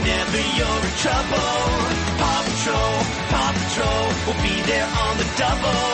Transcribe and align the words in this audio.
whenever 0.00 0.40
you're 0.56 0.82
in 0.88 0.94
trouble. 1.04 1.52
Paw 2.20 2.40
Patrol, 2.48 2.92
Paw 3.32 3.50
Patrol 3.60 4.04
will 4.24 4.40
be 4.40 4.56
there 4.64 4.88
on 5.04 5.14
the 5.20 5.28
double. 5.36 5.84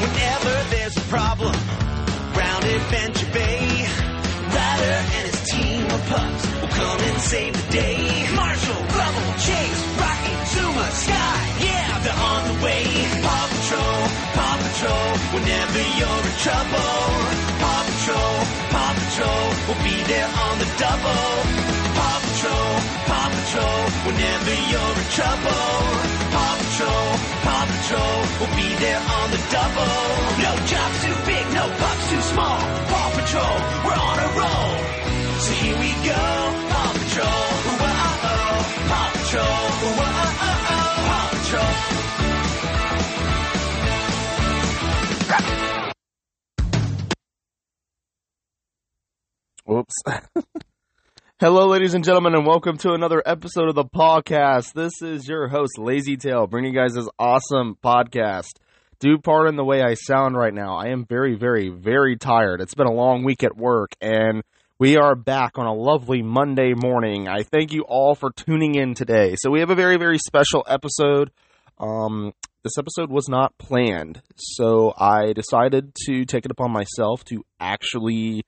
Whenever 0.00 0.52
there's 0.72 0.96
a 0.96 1.06
problem, 1.12 1.56
round 2.32 2.64
Adventure 2.64 3.30
Bay. 3.32 3.60
Ryder 4.50 4.96
and 4.96 5.26
his 5.30 5.38
team 5.46 5.84
of 5.86 6.00
pups 6.08 6.42
will 6.60 6.72
come 6.74 7.00
and 7.00 7.20
save 7.20 7.52
the 7.52 7.66
day. 7.72 8.00
Marshall, 8.34 8.82
Rubble, 8.98 9.32
Chase, 9.44 9.82
Rocky, 10.00 10.36
Zuma, 10.52 10.86
Sky, 11.04 11.38
yeah, 11.60 12.00
they're 12.02 12.22
on 12.32 12.42
the 12.50 12.56
way. 12.64 12.84
Paw 13.22 13.44
Patrol, 13.54 14.00
Paw 14.36 14.54
Patrol, 14.64 15.10
whenever 15.36 15.82
you're 16.00 16.24
in 16.30 16.36
trouble. 16.46 16.92
Paw 17.62 17.80
Patrol, 17.92 18.34
Paw 18.72 18.90
Patrol 18.98 19.44
will 19.68 19.82
be 19.84 19.96
there 20.08 20.30
on 20.48 20.54
the 20.58 20.68
double. 20.80 21.39
Whenever 24.06 24.54
you're 24.70 24.96
in 25.02 25.08
trouble. 25.12 25.64
Paw 26.32 26.52
Patrol, 26.60 27.08
Paw 27.44 27.64
Patrol 27.72 28.18
will 28.38 28.54
be 28.56 28.68
there 28.80 29.02
on 29.18 29.26
the 29.34 29.40
double. 29.52 29.94
No 30.44 30.52
job's 30.70 30.98
too 31.04 31.16
big, 31.26 31.44
no 31.52 31.64
pup's 31.80 32.06
too 32.10 32.22
small. 32.32 32.58
Paw 32.90 33.08
Patrol, 33.18 33.56
we're 33.84 34.00
on 34.08 34.16
a 34.26 34.28
roll. 34.40 34.72
So 35.44 35.50
here 35.62 35.78
we 35.84 35.90
go, 36.06 36.24
Paw 36.72 36.90
Patrol. 37.00 37.44
Whoa, 37.80 37.94
Paw 38.90 39.06
Patrol. 39.16 39.58
Whoa, 39.98 40.14
Paw 41.08 41.24
Patrol. 41.32 41.70
Whoops. 49.66 49.98
Hello, 51.40 51.68
ladies 51.68 51.94
and 51.94 52.04
gentlemen, 52.04 52.34
and 52.34 52.46
welcome 52.46 52.76
to 52.76 52.92
another 52.92 53.22
episode 53.24 53.70
of 53.70 53.74
the 53.74 53.82
podcast. 53.82 54.74
This 54.74 55.00
is 55.00 55.26
your 55.26 55.48
host, 55.48 55.78
Lazy 55.78 56.18
Tail, 56.18 56.46
bringing 56.46 56.74
you 56.74 56.78
guys 56.78 56.92
this 56.92 57.08
awesome 57.18 57.78
podcast. 57.82 58.58
Do 58.98 59.16
pardon 59.16 59.56
the 59.56 59.64
way 59.64 59.80
I 59.80 59.94
sound 59.94 60.36
right 60.36 60.52
now. 60.52 60.76
I 60.76 60.88
am 60.88 61.06
very, 61.06 61.36
very, 61.36 61.70
very 61.70 62.18
tired. 62.18 62.60
It's 62.60 62.74
been 62.74 62.86
a 62.86 62.92
long 62.92 63.24
week 63.24 63.42
at 63.42 63.56
work, 63.56 63.92
and 64.02 64.42
we 64.78 64.98
are 64.98 65.14
back 65.14 65.56
on 65.56 65.64
a 65.64 65.72
lovely 65.72 66.20
Monday 66.20 66.74
morning. 66.74 67.26
I 67.26 67.42
thank 67.42 67.72
you 67.72 67.86
all 67.88 68.14
for 68.14 68.30
tuning 68.32 68.74
in 68.74 68.92
today. 68.92 69.34
So 69.38 69.50
we 69.50 69.60
have 69.60 69.70
a 69.70 69.74
very, 69.74 69.96
very 69.96 70.18
special 70.18 70.62
episode. 70.68 71.30
Um, 71.78 72.34
this 72.64 72.76
episode 72.76 73.10
was 73.10 73.30
not 73.30 73.56
planned, 73.56 74.20
so 74.36 74.92
I 74.94 75.32
decided 75.32 75.94
to 76.04 76.26
take 76.26 76.44
it 76.44 76.50
upon 76.50 76.70
myself 76.70 77.24
to 77.30 77.46
actually 77.58 78.44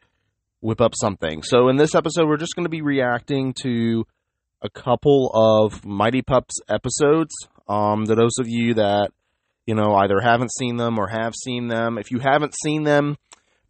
whip 0.63 0.81
up 0.81 0.95
something. 0.99 1.43
So 1.43 1.69
in 1.69 1.77
this 1.77 1.95
episode, 1.95 2.27
we're 2.27 2.39
just 2.39 2.55
going 2.55 2.65
to 2.65 2.71
be 2.71 2.83
reacting 2.83 3.53
to 3.63 4.07
a 4.63 4.71
couple 4.71 5.31
of 5.35 5.85
Mighty 5.85 6.23
Pups 6.23 6.55
episodes. 6.69 7.35
Um, 7.69 8.07
to 8.07 8.15
those 8.15 8.39
of 8.39 8.49
you 8.49 8.75
that 8.75 9.11
you 9.67 9.75
know 9.75 9.95
either 9.95 10.21
haven't 10.21 10.53
seen 10.53 10.77
them 10.77 10.99
or 10.99 11.09
have 11.09 11.35
seen 11.35 11.69
them, 11.69 11.99
if 11.99 12.11
you 12.11 12.21
haven't 12.21 12.55
seen 12.63 12.85
them, 12.85 13.17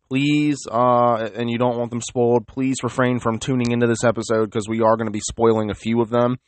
please 0.09 0.59
uh, 0.71 1.29
and 1.35 1.51
you 1.51 1.59
don't 1.59 1.79
want 1.79 1.91
them 1.91 2.03
spoiled, 2.03 2.47
please 2.47 2.77
refrain 2.83 3.19
from 3.19 3.39
tuning 3.39 3.73
into 3.73 3.87
this 3.87 4.05
episode 4.05 4.45
because 4.45 4.69
we 4.69 4.81
are 4.81 4.97
going 4.97 5.09
to 5.09 5.13
be 5.13 5.21
spoiling 5.21 5.71
a 5.71 5.75
few 5.75 6.01
of 6.03 6.11
them, 6.11 6.39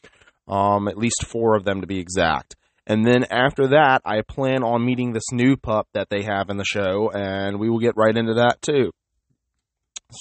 um, 0.47 0.89
at 0.89 0.98
least 0.98 1.25
four 1.27 1.56
of 1.56 1.64
them 1.64 1.81
to 1.81 1.86
be 1.86 1.98
exact. 1.98 2.55
And 2.86 3.06
then 3.06 3.25
after 3.31 3.69
that, 3.69 4.03
I 4.05 4.20
plan 4.20 4.62
on 4.62 4.84
meeting 4.84 5.12
this 5.12 5.33
new 5.33 5.56
pup 5.56 5.89
that 5.95 6.11
they 6.11 6.23
have 6.23 6.51
in 6.51 6.58
the 6.58 6.67
show, 6.67 7.11
and 7.11 7.58
we 7.58 7.70
will 7.70 7.79
get 7.79 7.97
right 7.97 8.14
into 8.14 8.34
that 8.34 8.61
too. 8.61 8.92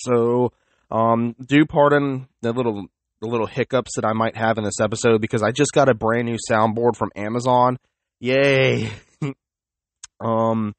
So, 0.02 0.52
um, 0.91 1.36
do 1.44 1.66
pardon 1.66 2.27
the 2.41 2.53
little 2.53 2.88
the 3.22 3.27
little 3.27 3.48
hiccups 3.48 3.92
that 3.95 4.05
I 4.05 4.14
might 4.14 4.36
have 4.36 4.58
in 4.58 4.64
this 4.64 4.81
episode 4.81 5.21
because 5.21 5.42
I 5.42 5.52
just 5.52 5.71
got 5.71 5.89
a 5.89 5.93
brand 5.93 6.26
new 6.26 6.37
soundboard 6.49 6.98
from 6.98 7.09
Amazon. 7.15 7.77
Yay! 8.20 8.92
um, 10.20 10.76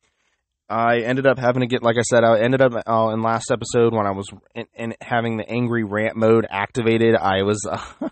I 0.69 1.01
ended 1.01 1.27
up 1.27 1.39
having 1.39 1.61
to 1.61 1.67
get, 1.67 1.83
like 1.83 1.97
I 1.97 2.03
said, 2.03 2.25
I 2.25 2.41
ended 2.41 2.61
up 2.61 2.73
uh, 2.87 3.11
in 3.13 3.23
last 3.23 3.51
episode 3.51 3.95
when 3.95 4.07
I 4.07 4.13
was 4.13 4.29
in, 4.55 4.67
in 4.75 4.95
having 5.01 5.37
the 5.37 5.49
angry 5.49 5.85
rant 5.85 6.17
mode 6.17 6.47
activated. 6.49 7.15
I 7.15 7.43
was, 7.43 7.67
uh, 7.71 8.09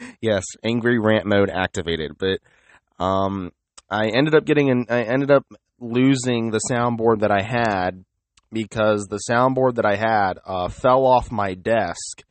yes, 0.20 0.44
angry 0.62 0.98
rant 0.98 1.26
mode 1.26 1.50
activated, 1.50 2.12
but 2.18 2.40
um, 3.02 3.52
I 3.90 4.08
ended 4.08 4.34
up 4.34 4.44
getting 4.44 4.70
an, 4.70 4.86
I 4.90 5.02
ended 5.02 5.30
up 5.30 5.46
losing 5.80 6.50
the 6.50 6.60
soundboard 6.70 7.20
that 7.20 7.30
I 7.30 7.42
had 7.42 8.04
because 8.52 9.06
the 9.06 9.20
soundboard 9.28 9.74
that 9.76 9.86
I 9.86 9.96
had 9.96 10.38
uh, 10.44 10.68
fell 10.68 11.04
off 11.06 11.30
my 11.30 11.54
desk 11.54 12.22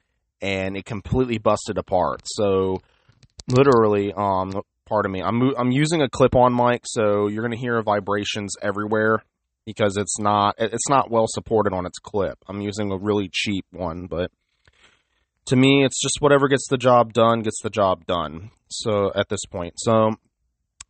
and 0.42 0.78
it 0.78 0.86
completely 0.86 1.38
busted 1.38 1.78
apart. 1.78 2.22
So 2.26 2.82
literally, 3.48 4.14
um, 4.14 4.62
pardon 4.86 5.12
me, 5.12 5.22
I'm 5.22 5.56
I'm 5.58 5.72
using 5.72 6.02
a 6.02 6.10
clip-on 6.10 6.56
mic, 6.56 6.84
so 6.86 7.28
you're 7.28 7.44
gonna 7.44 7.58
hear 7.58 7.82
vibrations 7.82 8.56
everywhere 8.62 9.24
because 9.66 9.98
it's 9.98 10.20
not 10.20 10.56
it's 10.58 10.90
not 10.90 11.12
well 11.12 11.26
supported 11.28 11.74
on 11.74 11.86
its 11.86 12.00
clip. 12.00 12.38
I'm 12.48 12.62
using 12.62 12.92
a 12.92 12.98
really 12.98 13.30
cheap 13.32 13.66
one, 13.72 14.08
but 14.08 14.32
to 15.48 15.56
me, 15.56 15.86
it's 15.86 16.02
just 16.02 16.18
whatever 16.20 16.48
gets 16.48 16.68
the 16.70 16.78
job 16.78 17.14
done 17.14 17.42
gets 17.42 17.62
the 17.62 17.70
job 17.70 18.06
done. 18.06 18.52
So 18.70 19.12
at 19.16 19.30
this 19.30 19.46
point, 19.46 19.74
so 19.78 20.16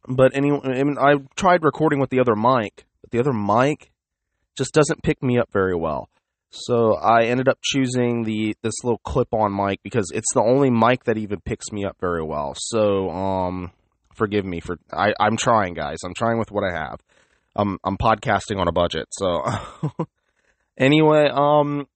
but 0.08 0.36
anyway, 0.36 0.60
I, 0.64 0.84
mean, 0.84 0.98
I 0.98 1.16
tried 1.36 1.64
recording 1.64 2.00
with 2.00 2.10
the 2.10 2.20
other 2.20 2.36
mic, 2.36 2.86
but 3.02 3.12
the 3.12 3.20
other 3.20 3.34
mic 3.34 3.92
just 4.58 4.74
doesn't 4.74 5.04
pick 5.04 5.22
me 5.22 5.38
up 5.38 5.50
very 5.52 5.76
well. 5.76 6.10
So 6.50 6.96
I 6.96 7.26
ended 7.26 7.50
up 7.50 7.60
choosing 7.62 8.24
the 8.24 8.56
this 8.62 8.74
little 8.84 9.00
clip-on 9.00 9.54
mic 9.54 9.82
because 9.84 10.12
it's 10.14 10.34
the 10.34 10.42
only 10.42 10.70
mic 10.70 11.04
that 11.04 11.18
even 11.18 11.42
picks 11.42 11.72
me 11.72 11.86
up 11.86 11.98
very 12.00 12.24
well. 12.24 12.54
So 12.58 13.10
um, 13.10 13.72
forgive 14.16 14.46
me 14.46 14.60
for 14.60 14.78
I, 14.92 15.14
I'm 15.20 15.38
trying, 15.38 15.74
guys. 15.74 15.98
I'm 16.06 16.14
trying 16.14 16.40
with 16.40 16.52
what 16.52 16.64
I 16.64 16.74
have. 16.74 17.00
I'm 17.56 17.78
I'm 17.84 17.98
podcasting 17.98 18.60
on 18.60 18.68
a 18.68 18.72
budget. 18.72 19.08
So 19.12 19.44
anyway, 20.78 21.30
um, 21.32 21.88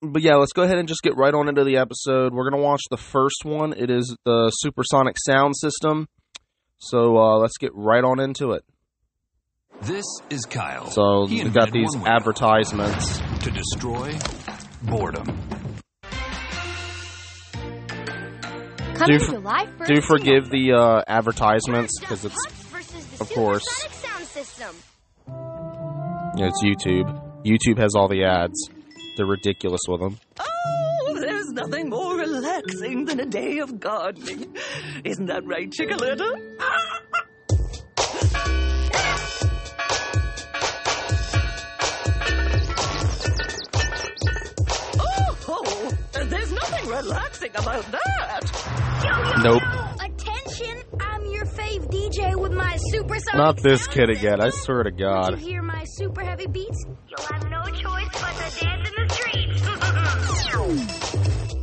but 0.00 0.22
yeah, 0.22 0.36
let's 0.36 0.52
go 0.52 0.62
ahead 0.62 0.78
and 0.78 0.88
just 0.88 1.02
get 1.02 1.16
right 1.16 1.34
on 1.34 1.48
into 1.48 1.64
the 1.64 1.76
episode. 1.78 2.32
We're 2.32 2.48
gonna 2.48 2.62
watch 2.62 2.82
the 2.90 2.96
first 2.96 3.44
one. 3.44 3.72
It 3.72 3.90
is 3.90 4.16
the 4.24 4.50
Supersonic 4.50 5.16
Sound 5.18 5.56
System. 5.56 6.08
So 6.78 7.18
uh, 7.18 7.36
let's 7.36 7.58
get 7.58 7.72
right 7.74 8.04
on 8.04 8.20
into 8.20 8.52
it. 8.52 8.64
This 9.82 10.04
is 10.28 10.44
Kyle. 10.44 10.90
So 10.90 11.26
He 11.26 11.42
we 11.42 11.50
got 11.50 11.72
these 11.72 11.88
advertisements. 12.04 13.18
to 13.44 13.50
destroy 13.50 14.14
boredom. 14.82 15.24
Coming 18.94 19.18
Do 19.18 19.24
for- 19.24 19.32
July 19.32 19.66
1st 19.78 19.86
Do 19.86 20.00
forgive 20.02 20.50
the 20.50 20.72
uh, 20.74 21.02
advertisements 21.08 21.98
because 21.98 22.24
it's 22.26 22.34
Pups 22.46 22.62
versus 22.64 23.06
the 23.06 23.22
of 23.24 23.30
course. 23.30 23.64
Supersonic 23.66 23.94
Sound 23.96 24.26
System. 24.26 24.76
it's 26.36 26.62
YouTube. 26.62 27.42
YouTube 27.44 27.78
has 27.78 27.94
all 27.94 28.08
the 28.08 28.24
ads. 28.24 28.68
They're 29.16 29.24
ridiculous 29.26 29.80
with 29.88 30.00
them. 30.00 30.18
Oh, 30.38 31.16
there's 31.18 31.48
nothing 31.52 31.88
more 31.88 32.16
relaxing 32.18 33.06
than 33.06 33.20
a 33.20 33.26
day 33.26 33.58
of 33.58 33.80
gardening. 33.80 34.54
Isn't 35.04 35.26
that 35.26 35.46
right, 35.46 35.70
Chickaletta? 35.70 36.34
Relaxing 47.10 47.50
about 47.56 47.84
that. 47.92 48.40
Nope. 49.42 49.62
Attention, 50.00 50.82
I'm 51.00 51.24
your 51.26 51.44
fave 51.46 51.86
DJ 51.90 52.36
with 52.36 52.52
my 52.52 52.76
supersonic 52.90 53.34
Not 53.36 53.62
this 53.62 53.86
kid 53.86 54.10
again. 54.10 54.40
I 54.40 54.50
swear 54.50 54.82
to 54.84 54.90
Once 54.90 55.00
God. 55.00 55.40
you 55.40 55.46
hear 55.46 55.62
my 55.62 55.84
super 55.84 56.22
heavy 56.22 56.46
beats, 56.46 56.84
you'll 57.08 57.26
have 57.26 57.48
no 57.50 57.62
choice 57.72 58.08
but 58.12 58.34
to 58.34 58.64
dance 58.64 58.88
in 58.88 58.94
the 58.96 59.14
streets. 59.14 59.60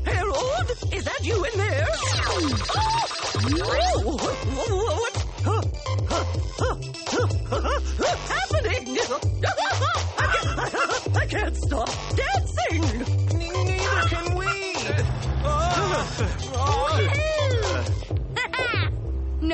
Harold, 0.06 0.72
is 0.94 1.04
that 1.06 1.20
you 1.24 1.44
in 1.46 1.58
there? 1.58 1.88
Oh, 3.50 4.18
what, 4.18 5.17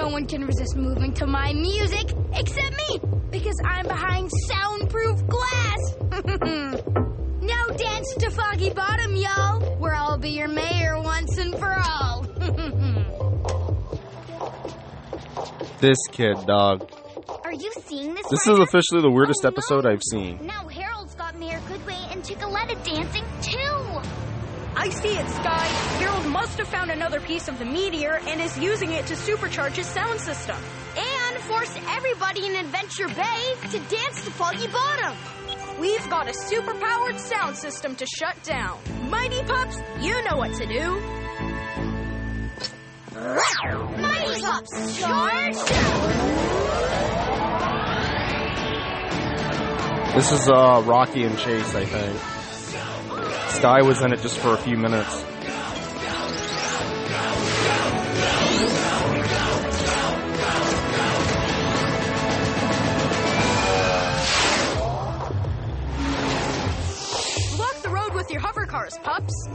no 0.04 0.10
one 0.10 0.26
can 0.26 0.46
resist 0.46 0.76
moving 0.76 1.14
to 1.14 1.26
my 1.26 1.54
music 1.54 2.12
except 2.34 2.76
me 2.90 3.00
because 3.32 3.56
I'm 3.64 3.88
behind 3.88 4.30
soundproof 4.50 5.26
glass. 5.28 5.96
now 7.42 7.66
dance 7.78 8.14
to 8.20 8.30
Foggy 8.32 8.72
Bottom, 8.72 9.16
y'all, 9.16 9.62
where 9.78 9.96
I'll 9.96 10.18
be 10.18 10.32
your 10.32 10.50
mayor 10.50 11.02
once 11.02 11.38
and 11.38 11.56
for 11.58 11.74
all. 11.74 12.26
This 15.80 15.98
kid, 16.14 16.38
dog. 16.48 16.90
Are 17.44 17.52
you 17.54 17.70
seeing 17.86 18.14
this? 18.14 18.26
This 18.30 18.40
is 18.48 18.48
Ryder? 18.52 18.62
officially 18.64 19.02
the 19.02 19.12
weirdest 19.12 19.42
Oh, 19.44 19.50
no. 19.50 19.54
episode 19.54 19.86
I've 19.86 20.02
seen. 20.02 20.40
Now 20.46 20.63
another 27.14 27.28
piece 27.28 27.48
of 27.48 27.60
the 27.60 27.66
meteor 27.66 28.20
and 28.28 28.42
is 28.42 28.58
using 28.58 28.92
it 28.92 29.06
to 29.06 29.14
supercharge 29.14 29.76
his 29.76 29.86
sound 29.86 30.20
system. 30.20 30.58
And 30.98 31.38
force 31.44 31.78
everybody 31.90 32.48
in 32.48 32.56
Adventure 32.56 33.08
Bay 33.08 33.54
to 33.70 33.80
dance 33.96 34.26
to 34.26 34.32
Foggy 34.32 34.68
Bottom. 34.68 35.16
We've 35.80 36.10
got 36.10 36.28
a 36.28 36.32
superpowered 36.32 37.20
sound 37.20 37.56
system 37.56 37.96
to 37.98 38.06
shut 38.08 38.42
down. 38.44 38.80
Mighty 39.10 39.44
Pups, 39.44 39.78
you 40.02 40.24
know 40.24 40.38
what 40.38 40.54
to 40.56 40.66
do. 40.66 41.00
Mighty 44.02 44.42
Pups, 44.42 45.00
charge! 45.00 45.56
This 50.16 50.32
is 50.32 50.50
uh, 50.50 50.82
Rocky 50.86 51.24
and 51.24 51.38
Chase, 51.38 51.76
I 51.76 51.86
think. 51.86 52.20
Sky 53.50 53.82
was 53.84 54.02
in 54.02 54.14
it 54.14 54.22
just 54.22 54.40
for 54.40 54.54
a 54.54 54.58
few 54.58 54.78
minutes. 54.78 55.33
Your 68.34 68.42
hover 68.42 68.66
cars, 68.66 68.98
pups. 69.04 69.48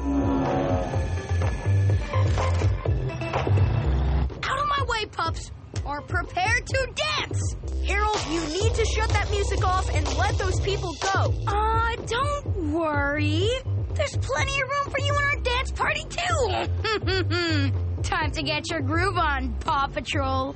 Out 4.45 4.59
of 4.61 4.69
my 4.69 4.85
way, 4.87 5.05
pups, 5.11 5.51
or 5.85 6.01
prepare 6.03 6.61
to 6.61 6.89
dance! 6.95 7.57
Harold, 7.85 8.25
you 8.31 8.41
need 8.41 8.73
to 8.75 8.85
shut 8.95 9.11
that 9.11 9.29
music 9.31 9.67
off 9.67 9.93
and 9.93 10.07
let 10.17 10.39
those 10.39 10.61
people 10.61 10.95
go. 11.13 11.35
Uh, 11.49 11.97
don't 12.07 12.73
worry. 12.73 13.49
There's 13.95 14.17
plenty 14.17 14.61
of 14.61 14.69
room 14.69 14.91
for 14.91 15.01
you 15.01 15.13
in 15.13 15.25
our 15.25 15.37
dance 15.43 15.73
party, 15.73 16.05
too. 16.09 18.03
Time 18.03 18.31
to 18.31 18.43
get 18.45 18.71
your 18.71 18.81
groove 18.81 19.19
on, 19.19 19.55
Paw 19.55 19.89
Patrol. 19.89 20.55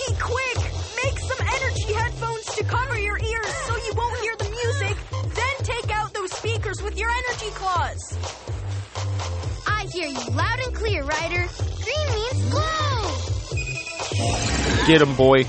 beat. 0.07 0.21
Quick! 0.21 0.57
Make 1.03 1.19
some 1.19 1.47
energy 1.47 1.93
headphones 1.93 2.45
to 2.57 2.65
cover 2.65 2.99
your 2.99 3.19
ears 3.19 3.55
so 3.67 3.77
you 3.77 3.93
won't 3.97 4.19
hear 4.21 4.37
the 4.37 4.51
music. 4.51 4.97
Then 5.35 5.55
take 5.63 5.91
out 5.93 6.13
those 6.15 6.33
speakers 6.33 6.83
with 6.83 6.99
your 6.99 7.11
energy 7.11 7.51
claws. 7.55 8.19
I 9.67 9.87
hear 9.93 10.09
you 10.09 10.31
loud 10.31 10.61
and 10.61 10.75
clear, 10.75 11.05
Ryder. 11.05 11.49
Green 11.85 12.09
means 12.15 12.51
glow. 12.51 12.81
Get 14.87 15.03
him, 15.03 15.15
boy. 15.17 15.47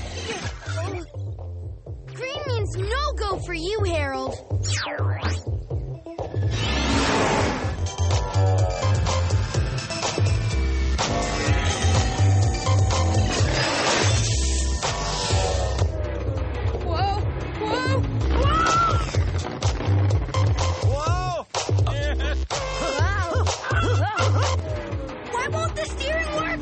Why 24.42 25.48
won't 25.50 25.76
the 25.76 25.86
steering 25.86 26.32
work? 26.36 26.62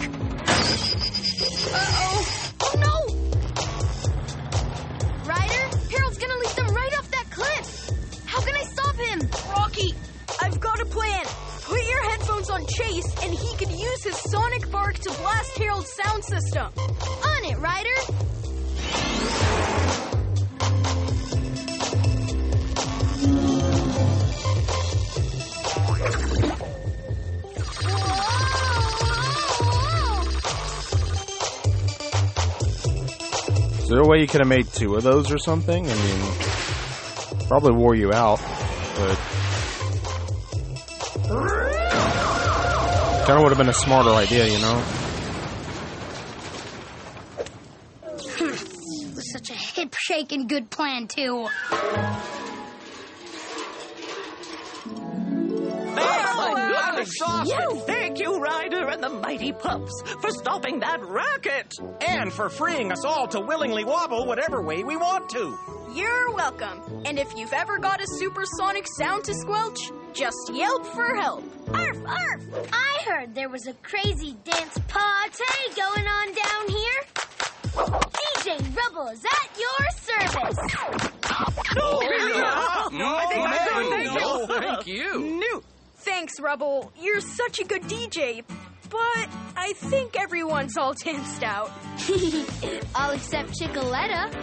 Uh-oh. 1.71 2.25
Oh, 2.61 2.73
no! 2.85 2.95
Ryder, 5.25 5.65
Harold's 5.91 6.17
gonna 6.17 6.39
lead 6.39 6.55
them 6.55 6.73
right 6.75 6.93
off 6.97 7.09
that 7.11 7.27
cliff. 7.31 7.89
How 8.25 8.41
can 8.41 8.55
I 8.55 8.63
stop 8.63 8.95
him? 8.95 9.29
Rocky, 9.55 9.93
I've 10.41 10.59
got 10.59 10.79
a 10.81 10.85
plan. 10.85 11.25
Put 11.63 11.83
your 11.85 12.03
headphones 12.09 12.49
on 12.49 12.65
Chase, 12.65 13.13
and 13.23 13.33
he 13.33 13.55
can 13.57 13.69
use 13.69 14.03
his 14.03 14.17
sonic 14.31 14.69
bark 14.71 14.95
to 14.99 15.09
blast 15.21 15.57
Harold's 15.57 15.93
sound 15.93 16.23
system. 16.25 16.71
Is 33.89 33.95
there 33.95 34.03
a 34.03 34.07
way 34.07 34.19
you 34.19 34.27
could 34.27 34.41
have 34.41 34.47
made 34.47 34.67
two 34.67 34.97
of 34.97 35.01
those 35.01 35.31
or 35.31 35.39
something? 35.39 35.83
I 35.83 35.95
mean, 35.95 36.21
probably 37.47 37.71
wore 37.71 37.95
you 37.95 38.13
out, 38.13 38.39
but 38.95 39.15
kind 43.25 43.35
of 43.35 43.41
would 43.41 43.49
have 43.49 43.57
been 43.57 43.69
a 43.69 43.73
smarter 43.73 44.11
idea, 44.11 44.45
you 44.45 44.59
know? 44.59 44.79
Hmm. 48.37 49.15
Was 49.15 49.31
such 49.31 49.49
a 49.49 49.53
hip 49.53 49.95
shaking 49.97 50.45
good 50.45 50.69
plan, 50.69 51.07
too. 51.07 51.47
Mighty 59.29 59.51
Pups, 59.51 60.01
for 60.21 60.31
stopping 60.31 60.79
that 60.79 61.03
racket. 61.03 61.75
And 62.01 62.33
for 62.33 62.49
freeing 62.49 62.91
us 62.91 63.05
all 63.05 63.27
to 63.27 63.39
willingly 63.39 63.83
wobble 63.83 64.25
whatever 64.25 64.59
way 64.63 64.83
we 64.83 64.97
want 64.97 65.29
to. 65.29 65.55
You're 65.93 66.31
welcome. 66.33 67.03
And 67.05 67.19
if 67.19 67.31
you've 67.37 67.53
ever 67.53 67.77
got 67.77 68.01
a 68.01 68.07
supersonic 68.17 68.87
sound 68.97 69.25
to 69.25 69.35
squelch, 69.35 69.91
just 70.13 70.51
yelp 70.51 70.83
for 70.87 71.15
help. 71.15 71.43
Arf, 71.75 71.97
arf! 72.07 72.43
I 72.73 73.01
heard 73.05 73.35
there 73.35 73.49
was 73.49 73.67
a 73.67 73.73
crazy 73.83 74.35
dance 74.43 74.79
party 74.87 75.43
going 75.75 76.07
on 76.07 76.27
down 76.33 76.67
here. 76.67 77.01
DJ 78.33 78.75
Rubble 78.75 79.09
is 79.09 79.23
at 79.23 79.59
your 79.59 79.89
service. 80.07 80.57
No, 81.75 81.99
No, 82.97 83.15
I 83.15 83.25
think 83.27 83.45
I 83.47 83.75
no, 83.75 83.89
thank 83.91 84.07
you. 84.07 84.19
no, 84.19 84.47
thank 84.47 84.87
you. 84.87 85.39
No. 85.39 85.61
Thanks, 85.97 86.39
Rubble. 86.39 86.91
You're 86.99 87.21
such 87.21 87.59
a 87.59 87.63
good 87.63 87.83
DJ. 87.83 88.43
But 88.89 89.29
I 89.55 89.73
think 89.75 90.19
everyone's 90.19 90.77
all 90.77 90.93
danced 90.93 91.43
out. 91.43 91.71
All 92.95 93.11
except 93.11 93.51
Chickaletta. 93.59 94.33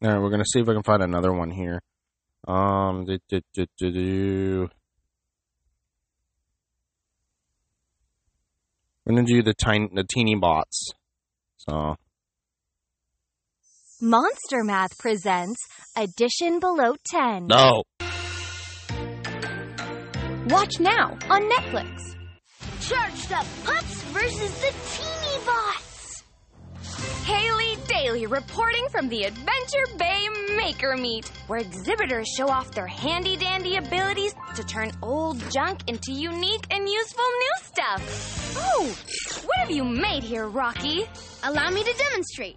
All 0.00 0.08
right, 0.12 0.22
we're 0.22 0.30
gonna 0.30 0.44
see 0.44 0.60
if 0.60 0.68
I 0.68 0.74
can 0.74 0.84
find 0.84 1.02
another 1.02 1.32
one 1.32 1.50
here. 1.50 1.82
Um, 2.46 3.04
do, 3.04 3.18
do, 3.28 3.40
do, 3.52 3.66
do, 3.76 3.90
do. 3.90 4.68
We're 9.08 9.14
gonna 9.14 9.26
do 9.26 9.42
the 9.42 9.54
tiny, 9.54 9.88
the 9.90 10.04
teeny 10.04 10.34
bots. 10.34 10.92
So 11.56 11.96
Monster 14.02 14.62
Math 14.62 14.98
presents 14.98 15.58
Addition 15.96 16.60
Below 16.60 16.94
10. 17.10 17.46
no, 17.46 17.84
Watch 20.50 20.78
now 20.78 21.16
on 21.30 21.42
Netflix. 21.48 22.16
Charged 22.82 23.32
up 23.32 23.46
pups 23.64 24.02
versus 24.12 24.60
the 24.60 24.74
teeny 24.92 25.44
bots. 25.46 26.22
Haley 27.24 27.67
Reporting 28.08 28.88
from 28.90 29.10
the 29.10 29.24
Adventure 29.24 29.86
Bay 29.98 30.28
Maker 30.56 30.96
Meet, 30.96 31.28
where 31.46 31.58
exhibitors 31.58 32.26
show 32.26 32.48
off 32.48 32.70
their 32.70 32.86
handy 32.86 33.36
dandy 33.36 33.76
abilities 33.76 34.34
to 34.54 34.64
turn 34.64 34.92
old 35.02 35.38
junk 35.50 35.80
into 35.88 36.12
unique 36.12 36.64
and 36.70 36.88
useful 36.88 37.24
new 37.24 37.50
stuff. 37.64 38.56
Oh, 38.56 38.96
what 39.44 39.58
have 39.58 39.70
you 39.70 39.84
made 39.84 40.22
here, 40.22 40.48
Rocky? 40.48 41.06
Allow 41.42 41.68
me 41.68 41.84
to 41.84 41.92
demonstrate. 41.92 42.56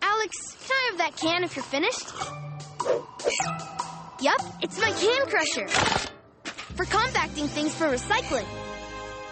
Alex, 0.00 0.56
can 0.66 0.74
I 0.74 0.88
have 0.90 0.98
that 0.98 1.16
can 1.16 1.44
if 1.44 1.56
you're 1.56 1.64
finished? 1.64 2.08
Yup, 4.22 4.40
it's 4.62 4.80
my 4.80 4.92
can 4.92 5.26
crusher. 5.28 5.68
For 6.74 6.86
compacting 6.86 7.48
things 7.48 7.74
for 7.74 7.86
recycling. 7.88 8.46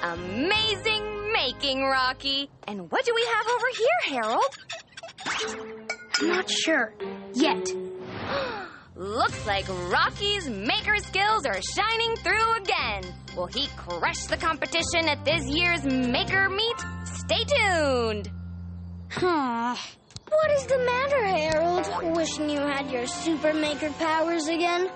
Amazing 0.03 1.33
making, 1.33 1.83
Rocky. 1.85 2.51
And 2.69 2.91
what 2.91 3.05
do 3.07 3.15
we 3.15 3.27
have 3.35 3.47
over 3.47 3.67
here, 3.77 4.23
Harold? 4.23 4.57
I'm 6.21 6.29
not 6.29 6.51
sure. 6.51 6.95
Yet. 7.35 7.69
Looks 8.97 9.47
like 9.47 9.67
Rocky's 9.69 10.49
maker 10.49 10.97
skills 10.99 11.45
are 11.47 11.61
shining 11.77 12.17
through 12.17 12.55
again. 12.57 13.03
Will 13.37 13.47
he 13.47 13.67
crush 13.77 14.27
the 14.27 14.37
competition 14.37 15.09
at 15.09 15.25
this 15.25 15.45
year's 15.49 15.85
Maker 15.85 16.49
Meet? 16.49 16.85
Stay 17.05 17.45
tuned. 17.45 18.31
Huh. 19.11 19.75
What 20.29 20.51
is 20.53 20.67
the 20.67 20.79
matter, 20.79 21.25
Harold? 21.27 22.17
Wishing 22.17 22.49
you 22.49 22.61
had 22.61 22.91
your 22.91 23.07
super 23.07 23.53
maker 23.53 23.91
powers 23.91 24.47
again? 24.47 24.89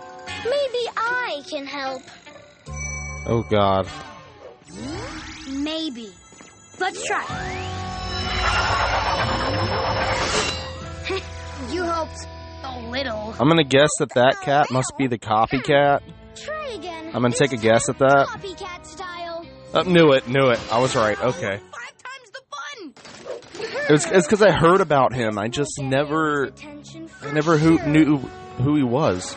Maybe 0.44 0.88
I 0.96 1.42
can 1.50 1.66
help. 1.66 2.02
Oh 3.26 3.44
God. 3.50 3.88
Maybe. 5.48 6.12
Let's 6.78 7.04
try. 7.04 7.77
you 11.72 11.82
helped 11.82 12.26
a 12.64 12.80
little. 12.90 13.34
I'm 13.38 13.48
gonna 13.48 13.64
guess 13.64 13.90
that 13.98 14.10
that 14.14 14.40
cat 14.42 14.70
must 14.70 14.92
be 14.98 15.06
the 15.06 15.18
copycat. 15.18 16.00
Try 16.34 16.68
again. 16.68 17.06
I'm 17.06 17.22
gonna 17.22 17.30
take 17.34 17.52
a 17.52 17.56
guess 17.56 17.88
at 17.88 17.98
that. 17.98 18.26
Copycat 18.28 18.86
style. 18.86 19.46
Uh, 19.74 19.82
knew 19.82 20.12
it, 20.12 20.28
knew 20.28 20.48
it. 20.48 20.60
I 20.72 20.78
was 20.80 20.96
right. 20.96 21.18
Okay. 21.20 21.58
Five 21.58 21.94
times 21.98 22.30
the 22.32 22.40
fun. 22.50 22.92
It's 23.90 24.06
it's 24.10 24.26
because 24.26 24.42
I 24.42 24.50
heard 24.50 24.80
about 24.80 25.12
him. 25.12 25.38
I 25.38 25.48
just 25.48 25.78
never, 25.80 26.50
I 27.22 27.30
never 27.32 27.58
who 27.58 27.78
knew 27.86 28.16
who 28.18 28.76
he 28.76 28.82
was. 28.82 29.36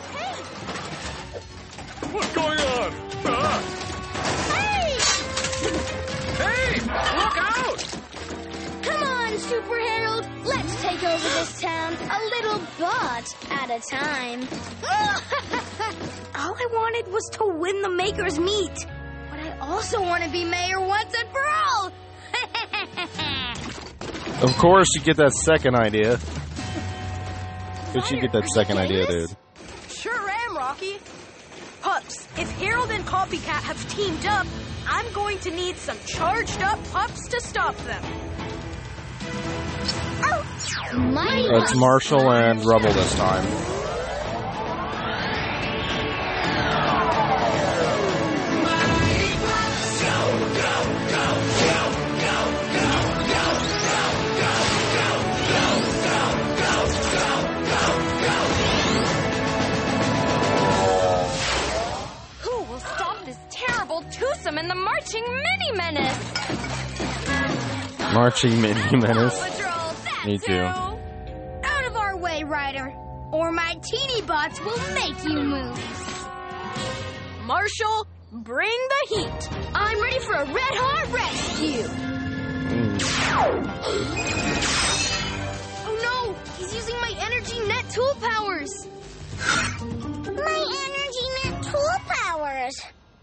A 13.72 13.80
time. 13.80 14.40
All 16.34 16.54
I 16.54 16.68
wanted 16.72 17.10
was 17.12 17.24
to 17.32 17.46
win 17.46 17.80
the 17.80 17.88
Maker's 17.88 18.38
meet. 18.38 18.86
But 19.30 19.40
I 19.40 19.58
also 19.60 20.02
want 20.02 20.22
to 20.24 20.30
be 20.30 20.44
mayor 20.44 20.80
once 20.80 21.14
and 21.18 21.28
for 21.30 21.46
all. 21.46 21.92
Of 24.42 24.56
course, 24.58 24.88
you 24.96 25.02
get 25.04 25.16
that 25.18 25.32
second 25.34 25.76
idea. 25.76 26.18
Did 27.92 28.10
you 28.10 28.20
get 28.20 28.32
that 28.32 28.48
second 28.48 28.76
idea, 28.76 29.06
dude? 29.06 29.30
Sure 29.88 30.28
am, 30.28 30.56
Rocky. 30.56 30.98
Pups, 31.80 32.26
if 32.36 32.50
Harold 32.58 32.90
and 32.90 33.04
Copycat 33.06 33.62
have 33.62 33.88
teamed 33.94 34.26
up, 34.26 34.48
I'm 34.88 35.12
going 35.12 35.38
to 35.40 35.52
need 35.52 35.76
some 35.76 35.96
charged 36.06 36.60
up 36.60 36.82
pups 36.90 37.28
to 37.28 37.40
stop 37.40 37.76
them. 37.84 38.02
It's 40.74 41.74
Marshall 41.76 42.30
and 42.30 42.64
Rubble 42.64 42.92
this 42.92 43.14
time. 43.14 43.44
Who 62.40 62.62
will 62.64 62.78
stop 62.78 63.24
this 63.26 63.36
terrible 63.50 64.02
twosome 64.10 64.56
and 64.56 64.70
the 64.70 64.74
marching 64.74 65.22
mini 65.22 65.76
menace? 65.76 66.32
Marching 68.14 68.60
Mini 68.60 68.96
Menace. 68.96 69.61
Patrol, 70.22 70.32
Me 70.32 70.38
too. 70.38 70.54
Out 71.64 71.84
of 71.84 71.96
our 71.96 72.16
way, 72.16 72.44
Ryder, 72.44 72.94
or 73.32 73.50
my 73.50 73.76
teeny 73.82 74.22
bots 74.22 74.60
will 74.60 74.78
make 74.94 75.24
you 75.24 75.42
move. 75.42 75.76
Marshall, 77.44 78.06
bring 78.30 78.70
the 78.70 79.16
heat. 79.16 79.50
I'm 79.74 80.00
ready 80.00 80.20
for 80.20 80.34
a 80.34 80.44
red 80.44 80.74
hot 80.74 81.12
rescue. 81.12 81.88
Oh 85.84 85.98
no, 86.02 86.36
he's 86.56 86.72
using 86.72 86.94
my 87.00 87.12
energy 87.18 87.58
net 87.66 87.90
tool 87.90 88.14
powers. 88.20 88.86
My 90.24 90.86
energy 90.86 91.50
net 91.50 91.64
tool 91.64 91.98
powers? 92.06 92.80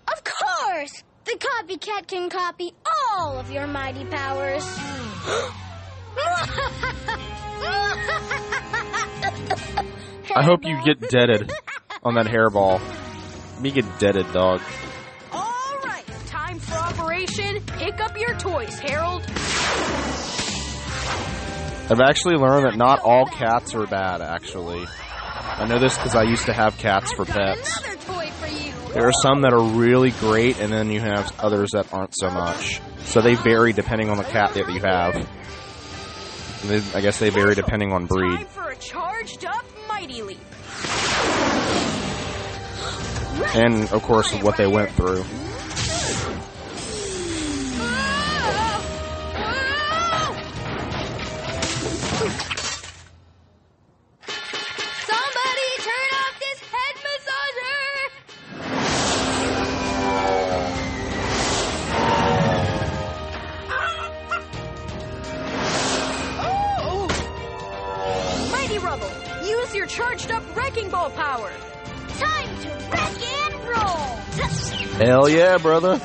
Of 0.10 0.22
course! 0.26 1.04
The 1.24 1.38
copycat 1.38 2.08
can 2.08 2.30
copy 2.30 2.74
all 3.14 3.40
of 3.40 3.50
your 3.50 3.68
mighty 3.68 4.04
powers. 4.04 4.66
I 10.36 10.44
hope 10.44 10.64
you 10.64 10.82
get 10.86 11.10
deaded 11.10 11.52
on 12.04 12.16
that 12.16 12.26
hairball. 12.26 12.80
Me 13.60 13.72
get 13.72 13.86
deaded, 14.00 14.32
dog. 14.32 14.62
All 15.32 15.80
right, 15.84 16.06
time 16.28 16.60
for 16.60 16.76
Operation 16.76 17.62
Pick 17.66 18.00
Up 18.00 18.18
Your 18.18 18.38
Toys, 18.38 18.80
Harold. 18.80 19.26
I've 21.92 22.00
actually 22.00 22.36
learned 22.36 22.66
that 22.66 22.78
not 22.78 23.00
all 23.00 23.26
cats 23.26 23.74
are 23.74 23.88
bad, 23.88 24.22
actually. 24.22 24.86
I 25.60 25.66
know 25.68 25.80
this 25.80 25.98
because 25.98 26.16
I 26.16 26.24
used 26.24 26.46
to 26.46 26.54
have 26.54 26.78
cats 26.78 27.12
for 27.12 27.26
pets. 27.26 27.80
another 27.80 27.98
toy 28.04 28.30
for 28.32 28.48
you. 28.48 28.72
There 28.94 29.08
are 29.08 29.14
some 29.24 29.42
that 29.42 29.54
are 29.54 29.62
really 29.62 30.12
great, 30.12 30.60
and 30.60 30.72
then 30.72 30.92
you 30.92 31.00
have 31.00 31.34
others 31.40 31.72
that 31.72 31.92
aren't 31.92 32.14
so 32.16 32.30
much. 32.30 32.80
So 33.06 33.22
they 33.22 33.34
vary 33.36 33.74
depending 33.74 34.10
on 34.10 34.18
the 34.18 34.24
cat 34.24 34.54
that 34.54 34.72
you 34.72 34.80
have. 34.82 35.28
They, 36.64 36.82
I 36.94 37.02
guess 37.02 37.20
they 37.20 37.30
vary 37.30 37.56
depending 37.56 37.94
on 37.94 38.06
breed. 38.06 38.36
Time 38.36 38.48
for 38.48 38.70
a 38.70 38.76
charged 38.76 39.46
up 39.46 39.66
Mighty 39.88 40.22
Leap. 40.22 40.40
And, 43.56 43.90
of 43.92 44.04
course, 44.04 44.34
what 44.42 44.58
they 44.58 44.68
went 44.68 44.92
through. 44.92 45.24
Hell 75.30 75.38
yeah, 75.38 75.58
brother. 75.60 76.00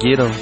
Get 0.00 0.18
him. 0.18 0.32